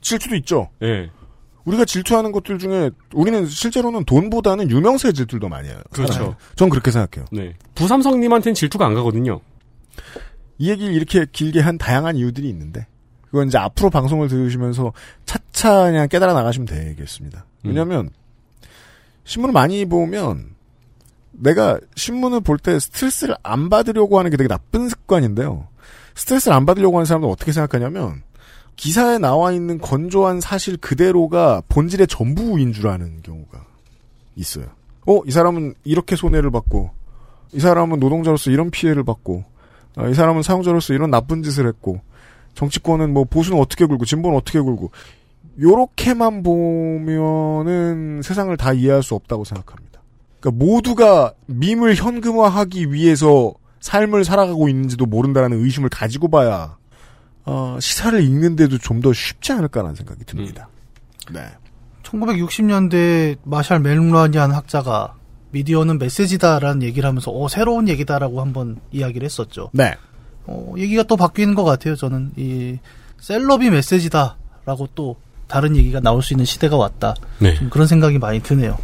[0.00, 0.70] 질투도 있죠.
[0.80, 1.10] 네.
[1.66, 5.76] 우리가 질투하는 것들 중에 우리는 실제로는 돈보다는 유명세 질투를 더 많이 해요.
[5.90, 6.34] 그렇죠.
[6.56, 7.26] 전 그렇게 생각해요.
[7.30, 7.52] 네.
[7.74, 9.42] 부삼성님한테는 질투가 안 가거든요.
[10.56, 12.86] 이 얘기를 이렇게 길게 한 다양한 이유들이 있는데
[13.26, 14.94] 그건 이제 앞으로 방송을 들으시면서
[15.26, 17.44] 차차 그냥 깨달아 나가시면 되겠습니다.
[17.64, 18.08] 왜냐하면
[19.24, 20.53] 신문을 많이 보면
[21.38, 25.68] 내가 신문을 볼 때 스트레스를 안 받으려고 하는 게 되게 나쁜 습관인데요.
[26.14, 28.22] 스트레스를 안 받으려고 하는 사람은 어떻게 생각하냐면
[28.76, 33.64] 기사에 나와 있는 건조한 사실 그대로가 본질의 전부인 줄 아는 경우가
[34.36, 34.66] 있어요.
[35.06, 36.90] 어, 이 사람은 이렇게 손해를 받고,
[37.52, 39.44] 이 사람은 노동자로서 이런 피해를 받고,
[39.96, 42.00] 아, 이 사람은 사용자로서 이런 나쁜 짓을 했고,
[42.54, 44.90] 정치권은 뭐 보수는 어떻게 굴고, 진보는 어떻게 굴고,
[45.60, 49.93] 요렇게만 보면은 세상을 다 이해할 수 없다고 생각합니다.
[50.44, 56.76] 그러니까 모두가 밈을 현금화하기 위해서 삶을 살아가고 있는지도 모른다라는 의심을 가지고 봐야
[57.46, 60.68] 어, 시사를 읽는데도 좀 더 쉽지 않을까라는 생각이 듭니다.
[61.32, 61.40] 네.
[62.02, 65.14] 1960년대 마샬 멜루라니안 학자가
[65.50, 69.70] 미디어는 메시지다라는 얘기를 하면서 어 새로운 얘기다라고 한번 이야기를 했었죠.
[69.72, 69.94] 네.
[70.46, 71.96] 어, 얘기가 또 바뀌는 것 같아요.
[71.96, 72.78] 저는 이
[73.20, 75.16] 셀럽이 메시지다라고 또
[75.48, 77.14] 다른 얘기가 나올 수 있는 시대가 왔다.
[77.38, 77.54] 네.
[77.54, 78.78] 좀 그런 생각이 많이 드네요.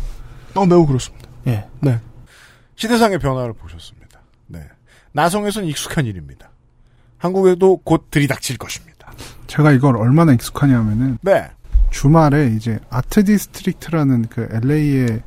[0.54, 1.19] 어, 매우 그렇습니다.
[1.46, 1.66] 예.
[1.80, 2.00] 네.
[2.76, 4.20] 시대상의 변화를 보셨습니다.
[4.46, 4.66] 네.
[5.12, 6.50] 나성에선 익숙한 일입니다.
[7.18, 9.12] 한국에도 곧 들이닥칠 것입니다.
[9.46, 11.50] 제가 이걸 얼마나 익숙하냐면은 네.
[11.90, 15.22] 주말에 이제 Art District라는 그 LA의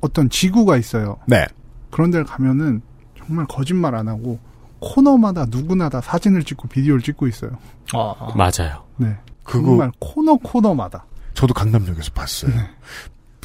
[0.00, 1.18] 어떤 지구가 있어요.
[1.26, 1.46] 네.
[1.90, 2.82] 그런 데를 가면은
[3.18, 4.38] 정말 거짓말 안 하고
[4.80, 7.52] 코너마다 누구나 다 사진을 찍고 비디오를 찍고 있어요.
[7.92, 8.84] 아, 맞아요.
[8.96, 9.16] 네.
[9.44, 11.04] 그거 정말 코너 코너마다.
[11.34, 12.52] 저도 강남역에서 봤어요.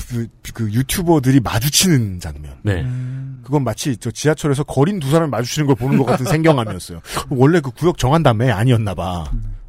[0.09, 2.55] 그, 그 유튜버들이 마주치는 장면.
[2.63, 2.85] 네.
[3.43, 7.01] 그건 마치 저 지하철에서 거린 두 사람이 마주치는 걸 보는 것 같은 생경함이었어요.
[7.29, 9.25] 원래 그 구역 정한 다음에 아니었나 봐.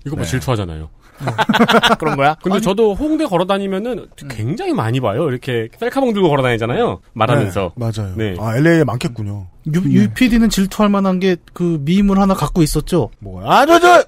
[0.07, 0.30] 이거 뭐 네.
[0.30, 0.91] 질투하잖아요.
[1.99, 2.36] 그런 거야?
[2.43, 5.28] 근데 저도 홍대 걸어 다니면은 굉장히 많이 봐요.
[5.28, 7.01] 이렇게 셀카봉 들고 걸어 다니잖아요.
[7.12, 7.72] 말하면서.
[7.76, 8.14] 네, 맞아요.
[8.16, 8.36] 네.
[8.39, 9.49] 아, LA에 많겠군요.
[9.74, 13.11] 유, UPD는 질투할 만한 게그 밈을 하나 갖고 있었죠.
[13.18, 13.47] 뭐야?
[13.49, 14.05] 아, 저, 저!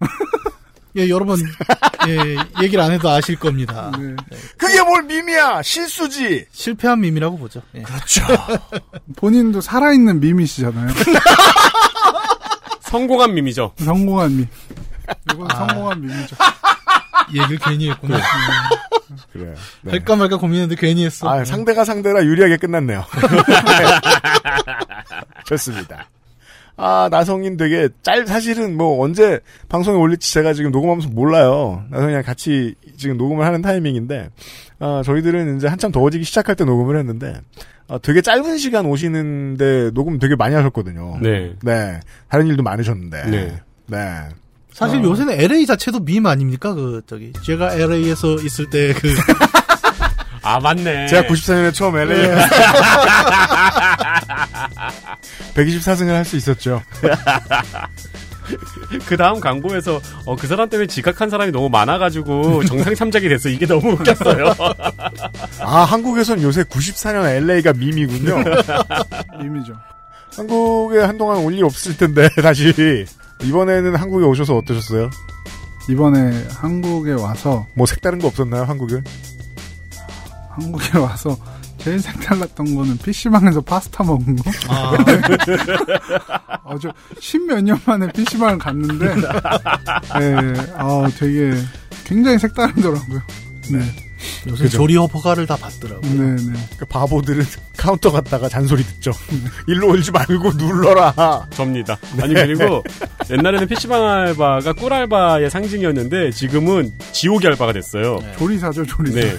[0.96, 1.40] 예, 여러분,
[2.08, 3.90] 예, 얘기를 안 해도 아실 겁니다.
[4.56, 5.62] 그게 뭘 밈이야!
[5.62, 6.46] 실수지!
[6.52, 7.62] 실패한 밈이라고 보죠.
[7.74, 7.82] 예.
[7.82, 8.22] 그렇죠.
[9.16, 10.94] 본인도 살아있는 밈이시잖아요.
[12.82, 13.72] 성공한 밈이죠.
[13.76, 14.48] 성공한 밈.
[15.32, 15.56] 이건 아.
[15.66, 16.36] 성공한 밈이죠.
[17.34, 18.20] 얘기를 괜히 했구나.
[19.32, 19.54] 그래.
[19.84, 19.90] 음.
[19.90, 21.28] 할까 말까 고민했는데 괜히 했어.
[21.28, 23.04] 아, 상대가 상대라 유리하게 끝났네요.
[25.46, 26.08] 좋습니다.
[26.76, 31.84] 아, 나성인 되게 짤, 사실은 뭐 언제 방송에 올릴지 제가 지금 녹음하면서 몰라요.
[31.90, 34.30] 나성이랑 같이 지금 녹음을 하는 타이밍인데,
[34.80, 37.40] 아, 저희들은 이제 한참 더워지기 시작할 때 녹음을 했는데,
[37.88, 41.18] 아, 되게 짧은 시간 오시는데 녹음 되게 많이 하셨거든요.
[41.20, 41.54] 네.
[41.62, 42.00] 네.
[42.28, 43.30] 다른 일도 많으셨는데.
[43.30, 43.60] 네.
[43.86, 43.98] 네.
[44.72, 45.04] 사실 어.
[45.04, 46.74] 요새는 LA 자체도 밈 아닙니까?
[46.74, 49.14] 그, 저기, 제가 LA에서 있을 때 그,
[50.42, 51.06] 아, 맞네.
[51.06, 52.16] 제가 94년에 처음 LA.
[52.26, 52.34] 네.
[55.54, 56.82] 124승을 할 수 있었죠.
[59.06, 63.48] 그 다음 광고에서 어, 그 사람 때문에 지각한 사람이 너무 많아가지고 정상 참작이 됐어.
[63.48, 64.54] 이게 너무 웃겼어요.
[65.60, 68.36] 아, 한국에선 요새 94년 LA가 밈이군요.
[69.42, 69.74] 밈이죠.
[70.36, 72.72] 한국에 한동안 올 일 없을 텐데, 다시.
[73.42, 75.08] 이번에는 한국에 오셔서 어떠셨어요?
[75.88, 79.02] 이번에 한국에 와서 뭐 색다른 거 없었나요, 한국에?
[80.50, 81.36] 한국에 와서
[81.84, 84.50] 제일 색달랐던 거는 PC방에서 파스타 먹은 거.
[84.68, 84.96] 아,
[86.64, 91.52] 아주 십몇 년 만에 PC방을 갔는데, 예, 아, 되게
[92.06, 93.20] 굉장히 색다르더라고요.
[93.70, 93.80] 네.
[94.48, 94.78] 요새 그죠.
[94.78, 96.10] 조리 허가를 다 받더라고요.
[96.10, 96.58] 네네.
[96.78, 97.44] 그 바보들은
[97.76, 99.12] 카운터 갔다가 잔소리 듣죠.
[99.68, 101.46] 일로 올지 말고 눌러라.
[101.50, 101.98] 접니다.
[102.22, 102.82] 아니 그리고
[103.30, 108.20] 옛날에는 PC방 알바가 꿀 알바의 상징이었는데 지금은 지옥의 알바가 됐어요.
[108.38, 109.20] 조리사죠, 조리사.
[109.20, 109.36] 네.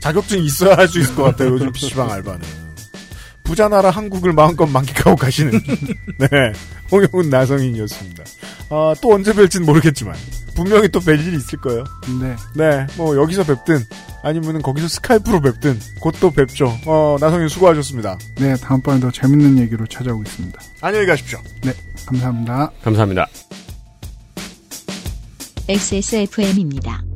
[0.00, 2.40] 자격증이 있어야 할 수 있을 것 같아요, 요즘 PC방 알바는.
[3.44, 5.52] 부자 나라 한국을 마음껏 만끽하고 가시는,
[6.18, 6.28] 네.
[6.92, 8.24] 홍영훈 나성인이었습니다.
[8.70, 10.14] 아, 또 언제 뵐진 모르겠지만,
[10.54, 11.84] 분명히 또 뵐 일이 있을 거예요.
[12.20, 12.36] 네.
[12.54, 13.82] 네, 뭐, 여기서 뵙든,
[14.22, 16.76] 아니면은 거기서 스카이프로 뵙든, 곧 또 뵙죠.
[16.84, 18.18] 어, 나성인 수고하셨습니다.
[18.36, 20.60] 네, 다음번에 더 재밌는 얘기로 찾아오겠습니다.
[20.82, 21.38] 안녕히 가십시오.
[21.62, 21.72] 네,
[22.06, 22.70] 감사합니다.
[22.82, 23.26] 감사합니다.
[25.68, 27.07] XSFM입니다.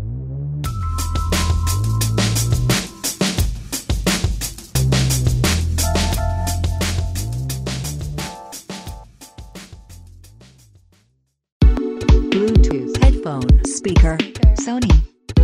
[13.82, 14.18] Speaker.
[14.62, 14.92] Sony.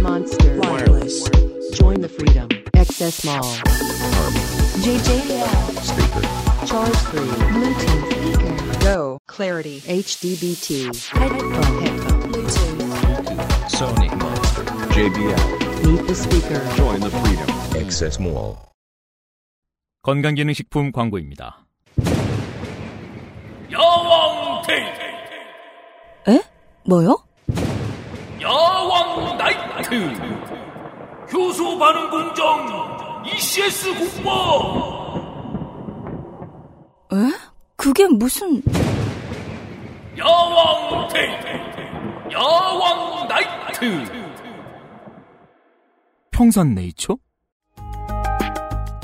[0.01, 0.59] Monster.
[0.59, 1.29] Wireless.
[1.73, 2.47] Join the freedom.
[2.73, 3.43] XS Mall.
[4.83, 5.47] JJL.
[5.81, 6.21] Speaker.
[6.65, 7.19] Charge 3.
[7.53, 8.05] Bluetooth.
[8.11, 8.79] Speaker.
[8.83, 9.17] Go.
[9.27, 9.81] Clarity.
[9.81, 10.85] HDBT.
[11.07, 11.53] Headphone.
[11.83, 12.31] Headphone.
[12.31, 13.69] Bluetooth.
[13.69, 14.63] Sony Monster.
[14.93, 15.85] JBL.
[15.85, 16.75] Meet the speaker.
[16.75, 17.49] Join the freedom.
[17.83, 18.57] Access Mall.
[20.03, 21.65] 건강기능식품 광고입니다.
[23.71, 24.99] 야왕 테이트
[26.29, 26.41] 에?
[26.85, 27.17] 뭐요?
[28.48, 29.94] 야왕 나이트
[31.30, 34.30] 효소 반응 공정 ECS 공모
[37.12, 37.16] 에?
[37.76, 38.62] 그게 무슨...
[40.16, 41.46] 야왕 테이트
[42.32, 44.04] 야왕 나이트
[46.30, 47.18] 평산 네이처?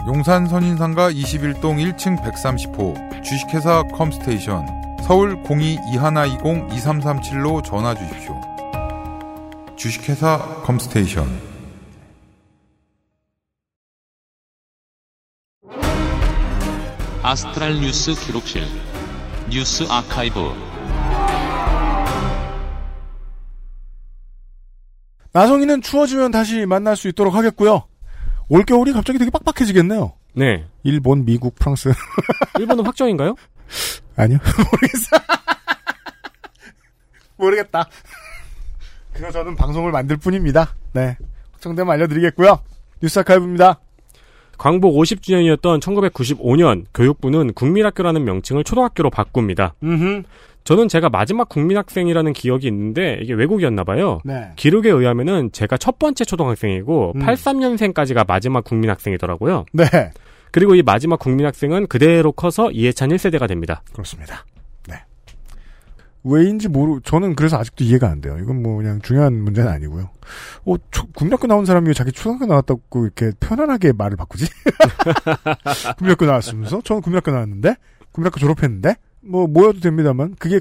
[0.07, 4.67] 용산 선인상가 21동 1층 130호 주식회사 컴스테이션
[5.03, 8.54] 서울 02-2120-2337로 전화 주십시오.
[9.77, 11.27] 주식회사 컴스테이션
[17.23, 18.63] 아스트랄 뉴스 기록실
[19.51, 20.53] 뉴스 아카이브
[25.33, 27.89] 나성이는 추워지면 다시 만날 수 있도록 하겠고요.
[28.49, 30.13] 올겨울이 갑자기 되게 빡빡해지겠네요.
[30.35, 30.65] 네.
[30.85, 31.93] 일본, 미국, 프랑스.
[32.61, 33.35] 일본은 확정인가요?
[34.17, 34.39] 아니요.
[34.71, 35.17] 모르겠어.
[37.37, 37.89] 모르겠다.
[39.15, 40.75] 그거 저는 방송을 만들 뿐입니다.
[40.93, 41.17] 네.
[41.53, 42.59] 확정되면 알려드리겠고요.
[43.01, 43.81] 뉴스 아카이브입니다.
[44.59, 49.75] 광복 50주년이었던 1995년 교육부는 국민학교라는 명칭을 초등학교로 바꿉니다.
[49.83, 50.23] 음흠.
[50.65, 54.21] 저는 제가 마지막 국민학생이라는 기억이 있는데 이게 외국이었나 봐요.
[54.25, 54.51] 네.
[54.57, 57.21] 기록에 의하면은 제가 첫 번째 초등학생이고 음.
[57.21, 59.67] 83년생까지가 마지막 국민학생이더라고요.
[59.73, 59.85] 네.
[60.51, 63.83] 그리고 이 마지막 국민학생은 그대로 커서 이해찬 1세대가 됩니다.
[63.93, 64.45] 그렇습니다.
[66.25, 66.31] 네.
[66.33, 68.37] 왜인지 모르, 저는 그래서 아직도 이해가 안 돼요.
[68.43, 70.09] 이건 뭐 그냥 중요한 문제는 아니고요.
[70.65, 74.47] 어, 초- 국민학교 나온 사람이 왜 자기 초등학교 나왔다고 이렇게 편안하게 말을 바꾸지?
[75.99, 76.81] 국민학교 나왔으면서?
[76.83, 77.77] 저는 국민학교 나왔는데?
[78.13, 78.95] 국민학교 졸업했는데?
[79.27, 80.61] 뭐, 모여도 됩니다만, 그게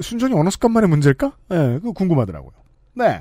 [0.00, 1.32] 순전히 언어 습관만의 문제일까?
[1.52, 2.50] 예, 네, 그거 궁금하더라고요.
[2.94, 3.20] 네.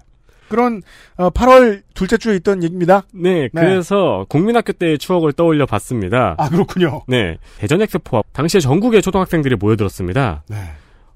[0.50, 0.82] 그런,
[1.18, 3.04] 어, 8월 둘째 주에 있던 얘기입니다.
[3.14, 6.36] 네, 그래서 국민학교 때의 추억을 떠올려 봤습니다.
[6.38, 7.04] 아, 그렇군요.
[7.08, 7.38] 네.
[7.60, 10.44] 대전 엑스포 당시에 전국의 초등학생들이 모여들었습니다.
[10.50, 10.58] 네.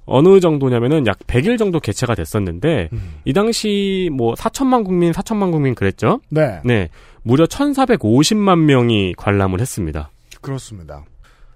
[0.05, 3.15] 어느 정도냐면은 약 100일 정도 개최가 됐었는데 음.
[3.25, 6.21] 이 당시 뭐 4천만 국민, 4천만 국민 그랬죠?
[6.29, 6.59] 네.
[6.63, 6.89] 네.
[7.23, 10.11] 무려 1,450만 명이 관람을 했습니다.
[10.41, 11.03] 그렇습니다.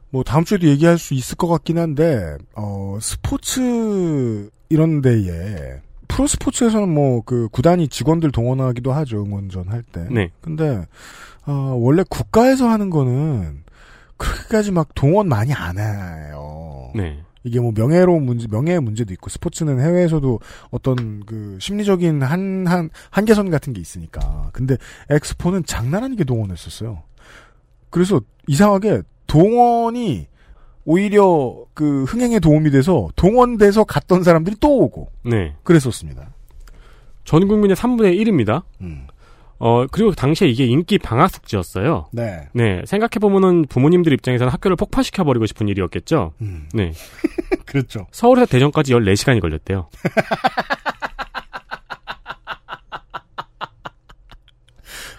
[0.10, 6.90] 뭐 다음 주에도 얘기할 수 있을 것 같긴 한데 어 스포츠 이런 데에 프로 스포츠에서는
[6.90, 10.08] 뭐 그 구단이 직원들 동원하기도 하죠 응원전 할 때.
[10.10, 10.32] 네.
[10.42, 10.84] 근데
[11.46, 13.64] 어 원래 국가에서 하는 거는
[14.18, 16.92] 그렇게까지 막 동원 많이 안 해요.
[16.96, 17.20] 네.
[17.44, 20.40] 이게 뭐 명예로운 문제, 명예의 문제도 있고 스포츠는 해외에서도
[20.72, 24.50] 어떤 그 심리적인 한, 한, 한계선 같은 게 있으니까.
[24.54, 24.78] 근데
[25.10, 27.04] 엑스포는 장난 아니게 동원했었어요.
[27.90, 30.28] 그래서 이상하게 동원이
[30.86, 35.56] 오히려 그 흥행에 도움이 돼서 동원돼서 갔던 사람들이 또 오고 네.
[35.64, 36.34] 그랬었습니다.
[37.24, 38.64] 전 국민의 3분의 1입니다.
[38.82, 39.06] 음.
[39.60, 42.08] 어, 그리고 당시에 이게 인기 방학 숙제였어요.
[42.14, 42.48] 네.
[42.54, 42.82] 네.
[42.86, 46.34] 생각해보면은 부모님들 입장에서는 학교를 폭파시켜버리고 싶은 일이었겠죠.
[46.42, 46.68] 음.
[46.74, 46.94] 네.
[47.66, 48.08] 그렇죠.
[48.12, 49.90] 서울에서 대전까지 14시간이 걸렸대요.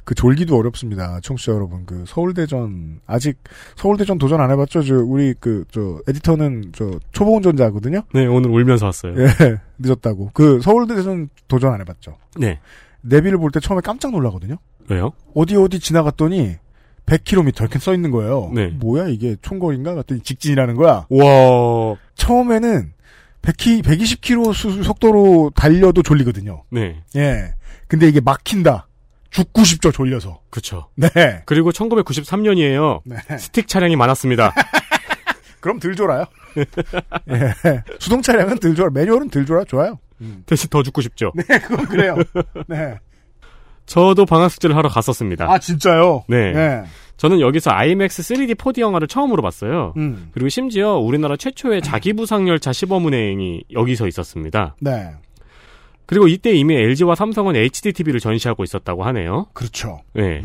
[0.05, 1.21] 그 졸기도 어렵습니다.
[1.23, 1.87] 청취자 여러분.
[1.87, 3.37] 그 서울대전 아직
[3.77, 4.83] 서울대전 도전 안 해봤죠?
[4.83, 8.03] 저 우리 그 저 에디터는 저 초보 운전자거든요.
[8.13, 9.15] 네, 오늘 울면서 왔어요.
[9.21, 9.29] 예,
[9.79, 10.31] 늦었다고.
[10.35, 12.17] 그 서울대전 도전 안 해봤죠.
[12.39, 12.59] 네.
[13.03, 14.57] 내비를 볼 때 처음에 깜짝 놀라거든요.
[14.89, 15.13] 왜요?
[15.35, 16.57] 어디 어디 지나갔더니
[17.07, 18.51] 100km 이렇게 써 있는 거예요.
[18.55, 18.69] 네.
[18.69, 19.95] 뭐야 이게 총거리인가?
[19.95, 21.07] 갔더니 직진이라는 거야.
[21.09, 21.97] 와.
[22.15, 22.93] 처음에는
[23.43, 26.65] 100, 120km 수- 속도로 달려도 졸리거든요.
[26.71, 27.03] 네.
[27.17, 27.55] 예.
[27.89, 28.87] 근데 이게 막힌다.
[29.31, 30.41] 죽고 싶죠, 졸려서.
[30.51, 30.89] 그쵸.
[30.97, 31.09] 네.
[31.47, 33.01] 그리고 1993년이에요.
[33.05, 33.17] 네.
[33.39, 34.53] 스틱 차량이 많았습니다.
[35.61, 36.25] 그럼 덜 졸아요.
[37.31, 37.83] 예.
[37.99, 38.91] 수동 차량은 덜 졸아.
[38.93, 39.65] 매뉴얼은 덜 졸아.
[39.65, 39.99] 좋아요.
[40.47, 41.33] 대신 더 죽고 싶죠.
[41.35, 42.17] 네, 그건 그래요.
[42.69, 42.99] 네.
[43.87, 45.51] 저도 방학 숙제를 하러 갔었습니다.
[45.51, 46.25] 아, 진짜요?
[46.29, 46.53] 네.
[46.53, 46.85] 네.
[47.17, 49.93] 저는 여기서 IMAX 3D 4D 영화를 처음으로 봤어요.
[49.97, 50.31] 음.
[50.33, 54.77] 그리고 심지어 우리나라 최초의 자기부상열차 시범운행이 여기서 있었습니다.
[54.81, 55.11] 네.
[56.07, 59.47] 그리고 이때 이미 LG와 삼성은 HD TV를 전시하고 있었다고 하네요.
[59.53, 60.01] 그렇죠.
[60.15, 60.43] 네.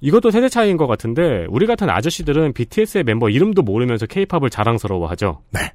[0.00, 5.42] 이것도 세대 차이인 것 같은데 우리 같은 아저씨들은 BTS의 멤버 이름도 모르면서 케이팝을 자랑스러워하죠.
[5.50, 5.72] 네.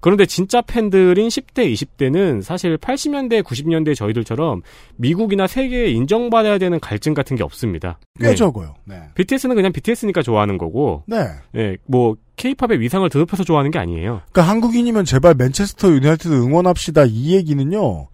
[0.00, 4.62] 그런데 진짜 팬들인 10대, 20대는 사실 80년대, 90년대 저희들처럼
[4.96, 7.98] 미국이나 세계에 인정받아야 되는 갈증 같은 게 없습니다.
[8.18, 8.74] 꽤 적어요.
[8.84, 9.00] 네.
[9.14, 11.26] BTS는 그냥 BTS니까 좋아하는 거고, 네.
[11.56, 14.22] 예, 뭐 케이팝의 위상을 드높여서 좋아하는 게 아니에요.
[14.32, 18.08] 그러니까 한국인이면 제발 맨체스터 유나이티드 응원합시다 이 얘기는요.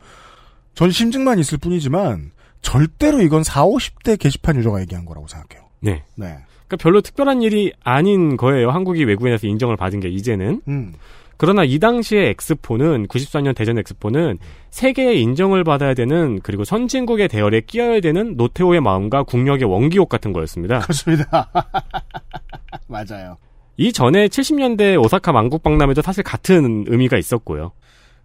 [0.75, 2.33] 전 심증만 있을 뿐이지만
[2.63, 5.69] 절대로 이건 4, 50대 게시판 유저가 얘기한 거라고 생각해요.
[5.81, 6.03] 네.
[6.17, 6.37] 네.
[6.67, 8.71] 그러니까 별로 특별한 일이 아닌 거예요.
[8.71, 10.63] 한국이 외국인에서 인정을 받은 게 이제는.
[10.67, 10.95] 음.
[11.37, 14.39] 그러나 이 당시에 엑스포는 94년 대전 엑스포는
[14.71, 20.81] 세계의 인정을 받아야 되는 그리고 선진국의 대열에 끼어야 되는 노태우의 마음과 국력의 원기옥 같은 거였습니다.
[20.81, 21.51] 그렇습니다.
[22.89, 23.37] 맞아요.
[23.77, 27.73] 이 전에 70년대 오사카 만국 박람회도 사실 같은 의미가 있었고요.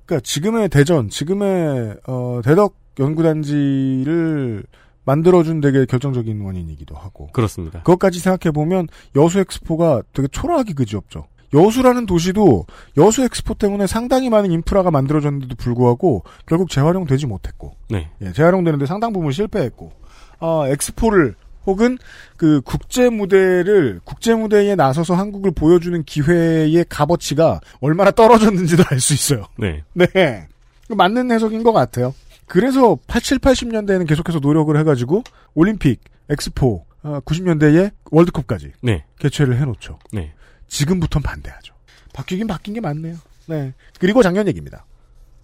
[0.06, 4.64] 그러니까 지금의 대전, 지금의 어, 대덕 연구단지를
[5.04, 7.28] 만들어준 되게 결정적인 원인이기도 하고.
[7.34, 7.80] 그렇습니다.
[7.80, 11.26] 그것까지 생각해 보면 여수 엑스포가 되게 초라하기 그지없죠.
[11.54, 12.66] 여수라는 도시도
[12.98, 18.10] 여수 엑스포 때문에 상당히 많은 인프라가 만들어졌는데도 불구하고 결국 재활용되지 못했고, 네.
[18.22, 19.92] 예, 재활용되는데 상당 부분 실패했고,
[20.40, 21.36] 아, 엑스포를
[21.66, 21.98] 혹은
[22.38, 29.46] 그 국제 무대를 국제 무대에 나서서 한국을 보여주는 기회의 값어치가 얼마나 떨어졌는지도 알 수 있어요.
[29.58, 29.84] 네.
[29.94, 30.48] 네.
[30.90, 32.14] 맞는 해석인 것 같아요.
[32.48, 35.24] 그래서 87, 80년대에는 계속해서 노력을 해가지고
[35.54, 39.06] 올림픽, 엑스포, 90년대에 월드컵까지 네.
[39.20, 40.00] 개최를 해놓죠.
[40.12, 40.34] 네.
[40.72, 41.74] 지금부터는 반대하죠.
[42.14, 43.16] 바뀌긴 바뀐 게 맞네요.
[43.48, 43.74] 네.
[44.00, 44.86] 그리고 작년 얘기입니다.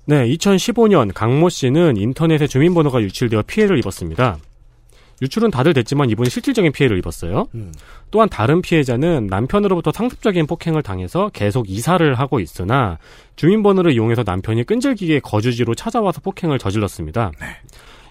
[0.05, 4.38] 네, 2015년 강모 씨는 인터넷에 주민번호가 유출되어 피해를 입었습니다.
[5.21, 7.47] 유출은 다들 됐지만 이분이 실질적인 피해를 입었어요.
[7.55, 7.73] 음.
[8.11, 12.99] 또한 다른 피해자는 남편으로부터 상습적인 폭행을 당해서 계속 이사를 하고 있으나
[13.36, 17.32] 주민번호를 이용해서 남편이 끈질기게 거주지로 찾아와서 폭행을 저질렀습니다.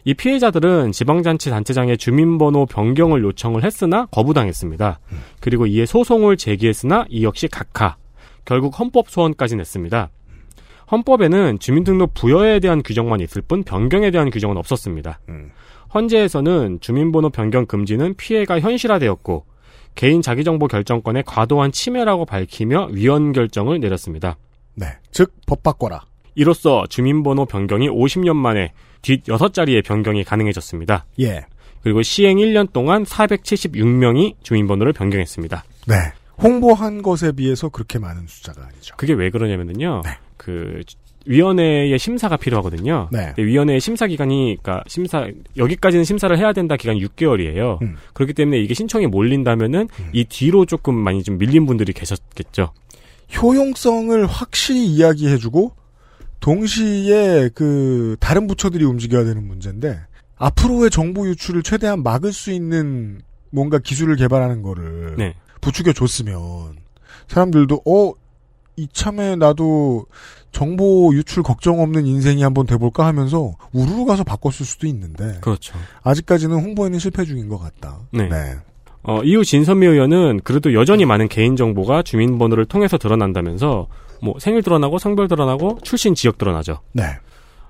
[0.06, 5.00] 이 피해자들은 지방자치 단체장에 주민번호 변경을 요청을 했으나 거부당했습니다.
[5.40, 7.96] 그리고 이에 소송을 제기했으나 이 역시 각하.
[8.44, 10.08] 결국 헌법 소원까지 냈습니다.
[10.92, 15.18] 헌법에는 주민등록 부여에 대한 규정만 있을 뿐 변경에 대한 규정은 없었습니다.
[15.92, 19.44] 헌재에서는 주민번호 변경 금지는 피해가 현실화되었고
[19.96, 24.36] 개인 자기정보 결정권의 과도한 침해라고 밝히며 위헌 결정을 내렸습니다.
[24.74, 24.86] 네.
[25.10, 26.02] 즉, 법 바꿔라.
[26.36, 28.72] 이로써 주민번호 변경이 50년 만에
[29.06, 31.06] 뒷 6자리의 변경이 가능해졌습니다.
[31.20, 31.46] 예.
[31.84, 35.64] 그리고 시행 1년 동안 476명이 주민번호를 변경했습니다.
[35.86, 35.94] 네.
[36.42, 38.96] 홍보한 것에 비해서 그렇게 많은 숫자가 아니죠.
[38.96, 40.02] 그게 왜 그러냐면요.
[40.36, 40.80] 그
[41.24, 43.08] 위원회의 심사가 필요하거든요.
[43.12, 43.32] 네.
[43.38, 47.80] 위원회의 심사 기간이 그러니까 심사 여기까지는 심사를 해야 된다 기간이 6개월이에요.
[47.82, 47.94] 음.
[48.12, 52.72] 그렇기 때문에 이게 신청이 몰린다면은 이 뒤로 조금 많이 좀 밀린 분들이 계셨겠죠.
[53.40, 55.85] 효용성을 확실히 이야기해주고
[56.40, 59.98] 동시에 그 다른 부처들이 움직여야 되는 문제인데
[60.36, 63.20] 앞으로의 정보 유출을 최대한 막을 수 있는
[63.50, 65.34] 뭔가 기술을 개발하는 거를 네.
[65.60, 66.76] 부추겨 줬으면
[67.28, 68.12] 사람들도 어
[68.76, 70.06] 이참에 나도
[70.52, 75.76] 정보 유출 걱정 없는 인생이 한번 돼볼까 하면서 우르르 가서 바꿨을 수도 있는데 그렇죠.
[76.02, 78.00] 아직까지는 홍보에는 실패 중인 것 같다.
[78.12, 78.28] 네.
[79.02, 83.86] 어, 이후 진선미 의원은 그래도 여전히 많은 개인 정보가 주민번호를 통해서 드러난다면서
[84.22, 86.80] 뭐 생일 드러나고 성별 드러나고 출신 지역 드러나죠.
[86.92, 87.04] 네.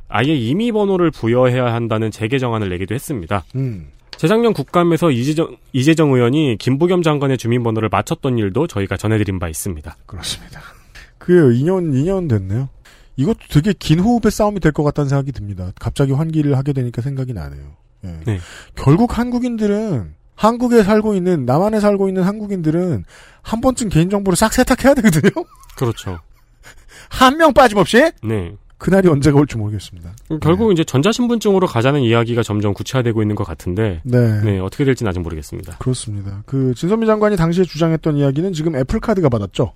[0.09, 3.45] 아예 임의 번호를 부여해야 한다는 재개 정안을 내기도 했습니다.
[3.57, 3.89] 음.
[4.17, 9.97] 재작년 국감에서 이재정, 이재정 의원이 김부겸 장관의 주민번호를 맞췄던 일도 저희가 전해드린 바 있습니다.
[10.07, 10.61] 그렇습니다.
[11.19, 11.49] 그래요.
[11.51, 12.69] 2년, 2년 됐네요.
[13.17, 15.73] 이것도 되게 긴 호흡의 싸움이 될 것 같다는 생각이 듭니다.
[15.81, 17.63] 갑자기 환기를 하게 되니까 생각이 나네요.
[18.05, 18.21] 예.
[18.27, 18.39] 네.
[18.75, 23.05] 결국 한국인들은 한국에 살고 있는 남한에 살고 있는 한국인들은
[23.43, 25.31] 한 번쯤 개인 정보를 싹 세탁해야 되거든요.
[25.77, 26.21] 그렇죠.
[27.09, 28.55] 한 명 빠짐없이 네.
[28.79, 30.15] 그날이 언제가 올지 모르겠습니다.
[30.43, 34.59] 결국 이제 전자신분증으로 가자는 이야기가 점점 구체화되고 있는 것 같은데, 네.
[34.59, 35.79] 어떻게 될지는 아직 모르겠습니다.
[35.79, 36.43] 그렇습니다.
[36.45, 39.73] 그 진선미 장관이 당시에 주장했던 이야기는 지금 애플 카드가 받았죠.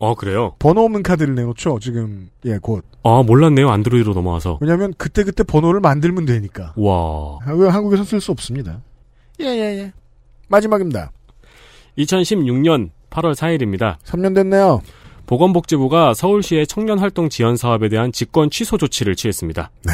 [0.00, 0.56] 어 그래요?
[0.58, 1.78] 번호 없는 카드를 내놓죠.
[1.80, 2.84] 지금 예 곧.
[3.04, 3.70] 아 몰랐네요.
[3.70, 4.58] 안드로이드로 넘어와서.
[4.60, 6.72] 왜냐하면 그때 그때 번호를 만들면 되니까.
[6.76, 7.38] 와.
[7.46, 8.80] 왜 한국에서 쓸 수 없습니다.
[9.38, 9.78] 예예예.
[9.78, 9.92] 예,
[10.48, 11.12] 마지막입니다.
[11.98, 13.96] 2016년 8월 4일입니다.
[14.04, 14.80] 3년 됐네요.
[15.26, 19.70] 보건복지부가 서울시의 청년활동 지원 사업에 대한 직권 취소 조치를 취했습니다.
[19.84, 19.92] 네.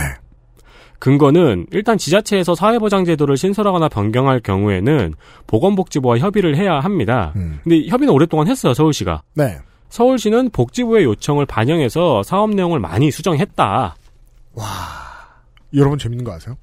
[0.98, 5.14] 근거는 일단 지자체에서 사회보장제도를 신설하거나 변경할 경우에는
[5.46, 7.32] 보건복지부와 협의를 해야 합니다.
[7.34, 9.22] 근데 협의는 오랫동안 했어요, 서울시가.
[9.34, 9.58] 네.
[9.88, 13.96] 서울시는 복지부의 요청을 반영해서 사업 내용을 많이 수정했다.
[15.74, 16.56] 여러분 재밌는 거 아세요?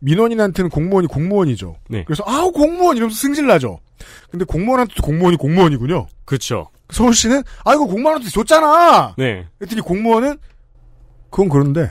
[0.00, 1.76] 민원인한테는 공무원이 공무원이죠.
[1.90, 2.04] 네.
[2.04, 3.80] 그래서 아우 공무원 이러면서 승질나죠.
[4.30, 6.06] 근데 공무원한테도 공무원이 공무원이군요.
[6.24, 6.68] 그렇죠.
[6.90, 9.14] 서울시는 아 이거 공무원한테 줬잖아.
[9.18, 9.46] 네.
[9.58, 10.38] 그랬더니 공무원은
[11.30, 11.90] 그건 그런데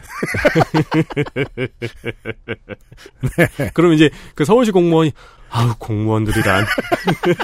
[3.74, 5.12] 그럼 이제 그 서울시 공무원이
[5.50, 6.66] 아우 공무원들이란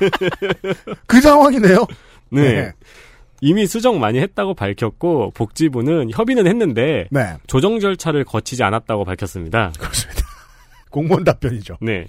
[1.06, 1.86] 그 상황이네요.
[2.32, 2.42] 네.
[2.42, 2.72] 네.
[3.42, 7.36] 이미 수정 많이 했다고 밝혔고 복지부는 협의는 했는데 네.
[7.46, 9.74] 조정 절차를 거치지 않았다고 밝혔습니다.
[9.78, 10.22] 그렇습니다.
[10.90, 11.78] 공무원 답변이죠.
[11.82, 12.08] 네.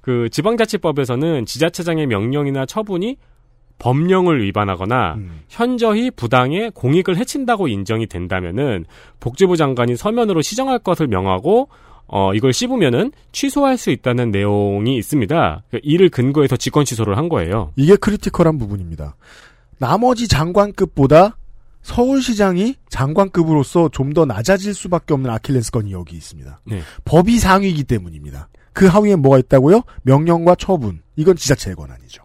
[0.00, 3.16] 그 지방자치법에서는 지자체장의 명령이나 처분이
[3.78, 5.40] 법령을 위반하거나 음.
[5.48, 8.84] 현저히 부당해 공익을 해친다고 인정이 된다면은
[9.20, 11.68] 복지부 장관이 서면으로 시정할 것을 명하고
[12.06, 15.62] 어 이걸 씹으면은 취소할 수 있다는 내용이 있습니다.
[15.70, 17.72] 그 이를 근거해서 직권 취소를 한 거예요.
[17.76, 19.16] 이게 critical한 부분입니다.
[19.78, 21.36] 나머지 장관급보다
[21.82, 26.60] 서울시장이 장관급으로서 좀 더 낮아질 수밖에 없는 아킬레스건이 여기 있습니다.
[26.64, 26.80] 네.
[27.04, 28.48] 법이 상위이기 때문입니다.
[28.72, 29.82] 그 하위에 뭐가 있다고요?
[30.02, 31.02] 명령과 처분.
[31.16, 32.23] 이건 지자체의 권한이죠.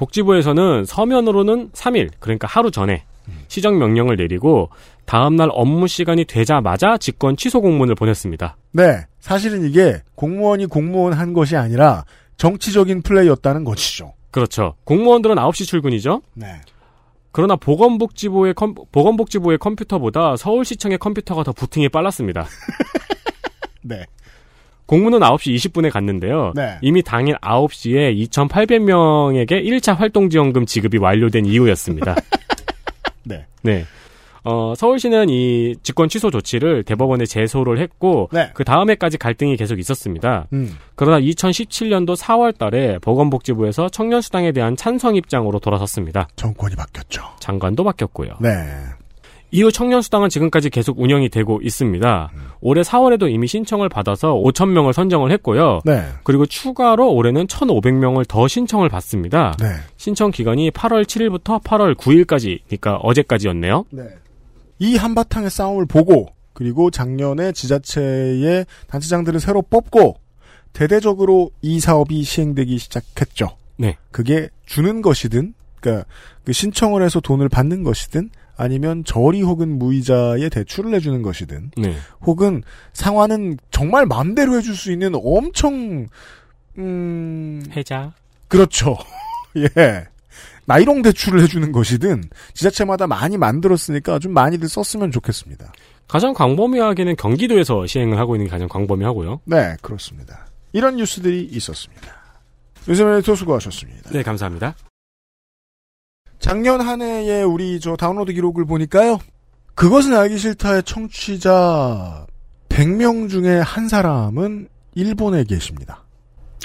[0.00, 0.04] 네.
[0.04, 3.04] 복지부에서는 서면으로는 3일, 그러니까 하루 전에
[3.48, 4.70] 시정 명령을 내리고
[5.04, 8.56] 다음날 업무 시간이 되자마자 직권 취소 공문을 보냈습니다.
[8.72, 9.06] 네.
[9.20, 12.04] 사실은 이게 공무원이 공무원 한 것이 아니라
[12.36, 14.14] 정치적인 플레이였다는 것이죠.
[14.30, 14.74] 그렇죠.
[14.84, 16.22] 공무원들은 9시 출근이죠.
[16.34, 16.60] 네.
[17.32, 22.46] 그러나 보건복지부의 컴, 보건복지부의 컴퓨터보다 서울시청의 컴퓨터가 더 부팅이 빨랐습니다.
[23.82, 24.04] 네.
[24.90, 26.52] 공문은 9시 20분에 갔는데요.
[26.56, 26.76] 네.
[26.82, 32.16] 이미 당일 9시에 2,800명에게 1차 활동지원금 지급이 완료된 이후였습니다.
[33.22, 33.46] 네.
[33.62, 33.84] 네.
[34.42, 38.50] 어, 서울시는 이 직권 취소 조치를 대법원에 제소를 했고 네.
[38.52, 40.48] 그 다음 해까지 갈등이 계속 있었습니다.
[40.54, 40.76] 음.
[40.96, 46.26] 그러나 2017년도 4월 달에 보건복지부에서 청년수당에 대한 찬성 입장으로 돌아섰습니다.
[46.34, 47.22] 정권이 바뀌었죠.
[47.38, 48.32] 장관도 바뀌었고요.
[48.40, 48.50] 네.
[49.50, 52.30] 이후 청년수당은 지금까지 계속 운영이 되고 있습니다.
[52.60, 55.80] 올해 4월에도 이미 신청을 받아서 5,000명을 선정을 했고요.
[55.84, 56.04] 네.
[56.22, 59.56] 그리고 추가로 올해는 1,500명을 더 신청을 받습니다.
[59.58, 59.66] 네.
[59.96, 63.84] 신청 기간이 8월 7일부터 8월 9일까지, 그러니까 어제까지였네요.
[64.78, 70.16] 이 한바탕의 싸움을 보고 그리고 작년에 지자체의 단체장들을 새로 뽑고
[70.72, 73.56] 대대적으로 이 사업이 시행되기 시작했죠.
[73.76, 73.96] 네.
[74.10, 76.06] 그게 주는 것이든 그러니까
[76.44, 78.30] 그 신청을 해서 돈을 받는 것이든
[78.60, 81.96] 아니면 저리 혹은 무이자의 대출을 해주는 것이든 네.
[82.20, 86.06] 혹은 상환은 정말 마음대로 해줄 수 있는 엄청
[86.76, 88.12] 음 해자.
[88.48, 88.98] 그렇죠.
[89.56, 90.06] 예.
[90.66, 95.72] 나이롱 대출을 해주는 것이든 지자체마다 많이 만들었으니까 좀 많이들 썼으면 좋겠습니다.
[96.06, 99.40] 가장 광범위하게는 경기도에서 시행을 하고 있는 게 가장 광범위하고요.
[99.46, 100.46] 네, 그렇습니다.
[100.74, 102.14] 이런 뉴스들이 있었습니다.
[102.86, 104.10] 요즘에 에디터 수고하셨습니다.
[104.10, 104.74] 네, 감사합니다.
[106.40, 109.18] 작년 한 해에 우리 저 다운로드 기록을 보니까요.
[109.74, 112.26] 그것은 알기 싫다의 청취자
[112.68, 116.04] 100명 중에 한 사람은 일본에 계십니다.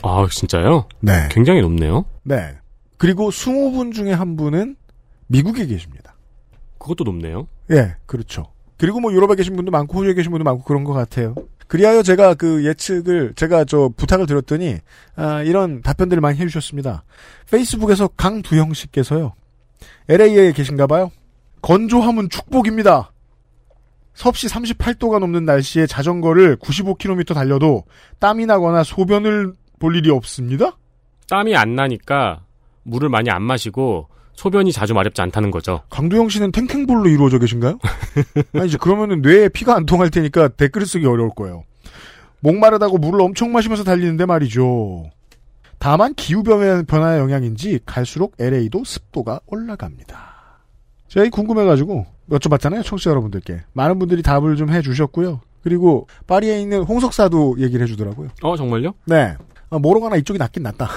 [0.01, 0.87] 아, 진짜요?
[1.01, 1.27] 네.
[1.29, 2.05] 굉장히 높네요.
[2.23, 2.55] 네.
[2.97, 4.77] 그리고 20분 중에 한 분은
[5.27, 6.15] 미국에 계십니다.
[6.77, 7.47] 그것도 높네요.
[7.71, 8.45] 예, 그렇죠.
[8.77, 11.35] 그리고 뭐 유럽에 계신 분도 많고 호주에 계신 분도 많고 그런 것 같아요.
[11.67, 14.77] 그리하여 제가 그 예측을 제가 저 부탁을 드렸더니
[15.15, 17.03] 아, 이런 답변들을 많이 해주셨습니다.
[17.49, 19.33] 페이스북에서 강두영 씨께서요.
[20.09, 21.11] LA에 계신가 봐요.
[21.61, 23.11] 건조함은 축복입니다.
[24.13, 27.83] 섭씨 38도가 넘는 날씨에 자전거를 95km 달려도
[28.19, 30.77] 땀이 나거나 소변을 볼 일이 없습니다.
[31.29, 32.43] 땀이 안 나니까
[32.83, 35.81] 물을 많이 안 마시고 소변이 자주 마렵지 않다는 거죠.
[35.89, 37.79] 강두영 씨는 탱탱볼로 이루어져 계신가요?
[38.55, 41.63] 아니, 이제 그러면은 뇌에 피가 안 통할 테니까 댓글을 쓰기 어려울 거예요.
[42.41, 45.05] 목마르다고 물을 엄청 마시면서 달리는데 말이죠.
[45.79, 50.35] 다만 기후변화의 변화의 영향인지 갈수록 LA도 습도가 올라갑니다.
[51.07, 53.61] 제가 이 궁금해가지고 여쭤봤잖아요, 청취자 여러분들께.
[53.73, 55.41] 많은 분들이 답을 좀 해주셨고요.
[55.63, 58.29] 그리고 파리에 있는 홍석사도 얘기를 해주더라고요.
[58.43, 58.93] 어, 정말요?
[59.05, 59.35] 네.
[59.69, 60.89] 아, 뭐로가나 이쪽이 낫긴 낫다.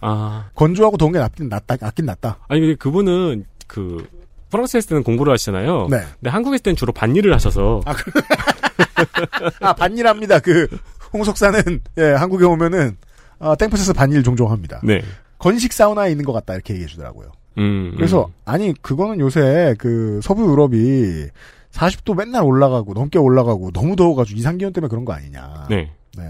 [0.00, 0.48] 아.
[0.54, 2.38] 건조하고 더운 게 낫긴 낫다, 낫긴 낫다.
[2.48, 4.06] 아니, 근데 그분은 그,
[4.50, 5.88] 프랑스에 있을 때는 공부를 하시잖아요.
[5.90, 5.98] 네.
[6.20, 7.80] 근데 한국에 있을 때는 주로 반일을 하셔서.
[7.86, 7.94] 아,
[9.60, 10.40] 아, 반일합니다.
[10.40, 10.68] 그,
[11.12, 12.96] 홍석사는, 예, 한국에 오면은,
[13.42, 14.80] 아, 땡볕에서 반일 종종 합니다.
[14.84, 15.02] 네.
[15.38, 17.32] 건식 사우나에 있는 것 같다, 이렇게 얘기해 주더라고요.
[17.58, 17.92] 음.
[17.96, 18.32] 그래서, 음.
[18.44, 21.26] 아니, 그거는 요새, 그, 서부 유럽이
[21.72, 25.66] 40도 맨날 올라가고, 넘게 올라가고, 너무 더워가지고 이상기온 때문에 그런 거 아니냐.
[25.68, 25.90] 네.
[26.16, 26.24] 네.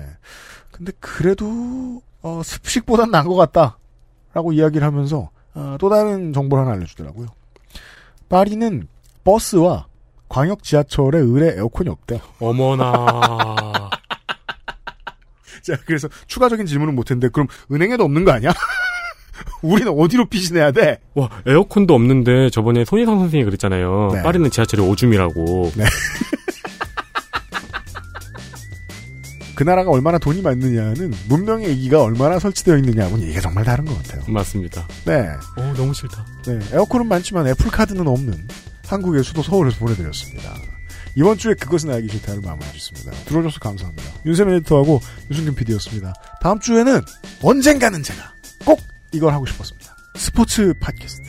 [0.71, 3.77] 근데 그래도, 어, 습식보단 나은 것 같다.
[4.33, 7.27] 라고 이야기를 하면서, 어, 또 다른 정보를 하나 알려주더라고요.
[8.31, 8.89] 파리는
[9.25, 9.87] 버스와
[10.31, 12.21] 광역 지하철에 의뢰 에어컨이 없대요.
[12.41, 13.91] 어머나.
[15.67, 18.53] 자, 그래서 추가적인 질문은 못했는데, 그럼 은행에도 없는 거 아니야?
[19.63, 20.99] 우리는 어디로 피신해야 돼?
[21.15, 24.11] 와, 에어컨도 없는데 저번에 손희상 선생님이 그랬잖아요.
[24.15, 24.23] 네.
[24.23, 25.73] 파리는 지하철이 오줌이라고.
[25.77, 25.85] 네.
[29.55, 34.23] 그 나라가 얼마나 돈이 많느냐는 문명의 얘기가 얼마나 설치되어 있느냐하고는 얘기가 정말 다른 것 같아요.
[34.27, 34.89] 맞습니다.
[35.05, 35.29] 네.
[35.57, 36.25] 어, 너무 싫다.
[36.47, 36.59] 네.
[36.73, 38.49] 에어컨은 많지만 애플 카드는 없는
[38.87, 40.55] 한국의 수도 서울에서 보내드렸습니다.
[41.17, 44.03] 이번 주에 그것은 알기 싫다를 마무리해 주습니다 들어줘서 감사합니다.
[44.25, 45.01] 윤세민 에디터하고
[45.31, 46.13] 유승균 PD였습니다.
[46.41, 47.01] 다음 주에는
[47.43, 48.33] 언젠가는 제가
[48.65, 48.81] 꼭
[49.13, 49.95] 이걸 하고 싶었습니다.
[50.17, 51.23] 스포츠 팟캐스트.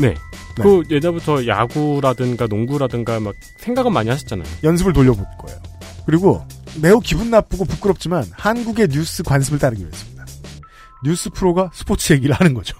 [0.00, 0.14] 네.
[0.56, 4.46] 그 예전부터 야구라든가 농구라든가 막 생각은 많이 하셨잖아요.
[4.62, 5.60] 연습을 돌려볼 거예요.
[6.06, 6.46] 그리고
[6.80, 10.24] 매우 기분 나쁘고 부끄럽지만 한국의 뉴스 관습을 따르기로 했습니다.
[11.04, 12.76] 뉴스 프로가 스포츠 얘기를 하는 거죠.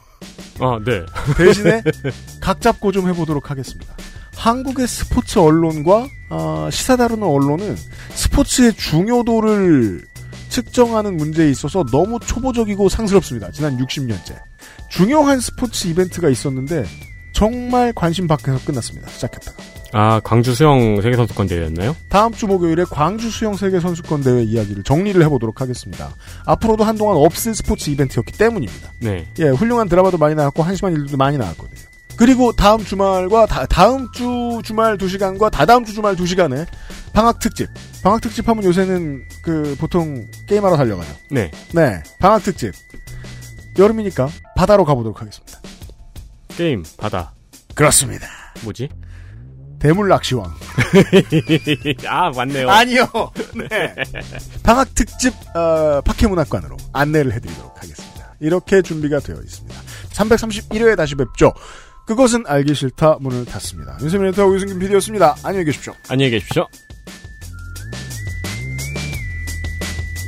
[0.61, 1.05] 아, 네.
[1.36, 1.82] 대신에
[2.40, 3.95] 각 잡고 좀 해보도록 하겠습니다.
[4.37, 7.76] 한국의 스포츠 언론과 아, 시사 다루는 언론은
[8.14, 10.05] 스포츠의 중요도를
[10.49, 13.51] 측정하는 문제에 있어서 너무 초보적이고 상스럽습니다.
[13.51, 14.37] 지난 60년째.
[14.89, 16.85] 중요한 스포츠 이벤트가 있었는데
[17.32, 19.09] 정말 관심 밖에서 끝났습니다.
[19.09, 19.57] 시작했다가.
[19.93, 21.97] 아, 광주 수영 세계 선수권 대회였나요?
[22.09, 26.14] 다음 주 목요일에 광주 수영 세계 선수권 대회 이야기를 정리를 해 보도록 하겠습니다.
[26.47, 28.93] 앞으로도 한동안 없을 스포츠 이벤트였기 때문입니다.
[28.99, 29.26] 네.
[29.39, 31.93] 예, 훌륭한 드라마도 많이 나왔고 한심한 일들도 많이 나왔거든요.
[32.17, 36.67] 그리고 다음 주말과 다, 음주 주말 2시간과 다다음 주 주말 2시간에
[37.12, 37.69] 방학 특집.
[38.03, 41.12] 방학 특집 하면 요새는 그 보통 게임하러 달려가죠.
[41.31, 41.51] 네.
[41.73, 42.03] 네.
[42.21, 42.73] 방학 특집.
[43.79, 45.59] 여름이니까 바다로 가보도록 하겠습니다.
[46.49, 47.33] 게임, 바다.
[47.75, 48.27] 그렇습니다.
[48.62, 48.89] 뭐지?
[49.81, 50.51] 대물 낚시왕.
[52.09, 52.71] 아, 맞네요.
[52.71, 53.07] 아니요.
[53.69, 53.95] 네.
[54.62, 58.35] 방학 특집 어, 파케문학관으로 안내를 해드리도록 하겠습니다.
[58.41, 59.81] 이렇게 준비가 되어 있습니다.
[60.12, 61.53] 331회에 다시 뵙죠.
[62.07, 63.97] 그것은 알기 싫다 문을 닫습니다.
[64.01, 65.37] 윤세민 에디터하고 유승균 PD였습니다.
[65.43, 65.95] 안녕히 계십시오.
[66.09, 66.67] 안녕히 계십시오.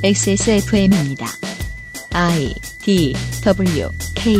[0.03, 1.25] XSFM입니다.
[2.13, 2.53] I
[2.83, 3.13] D
[3.43, 4.35] W K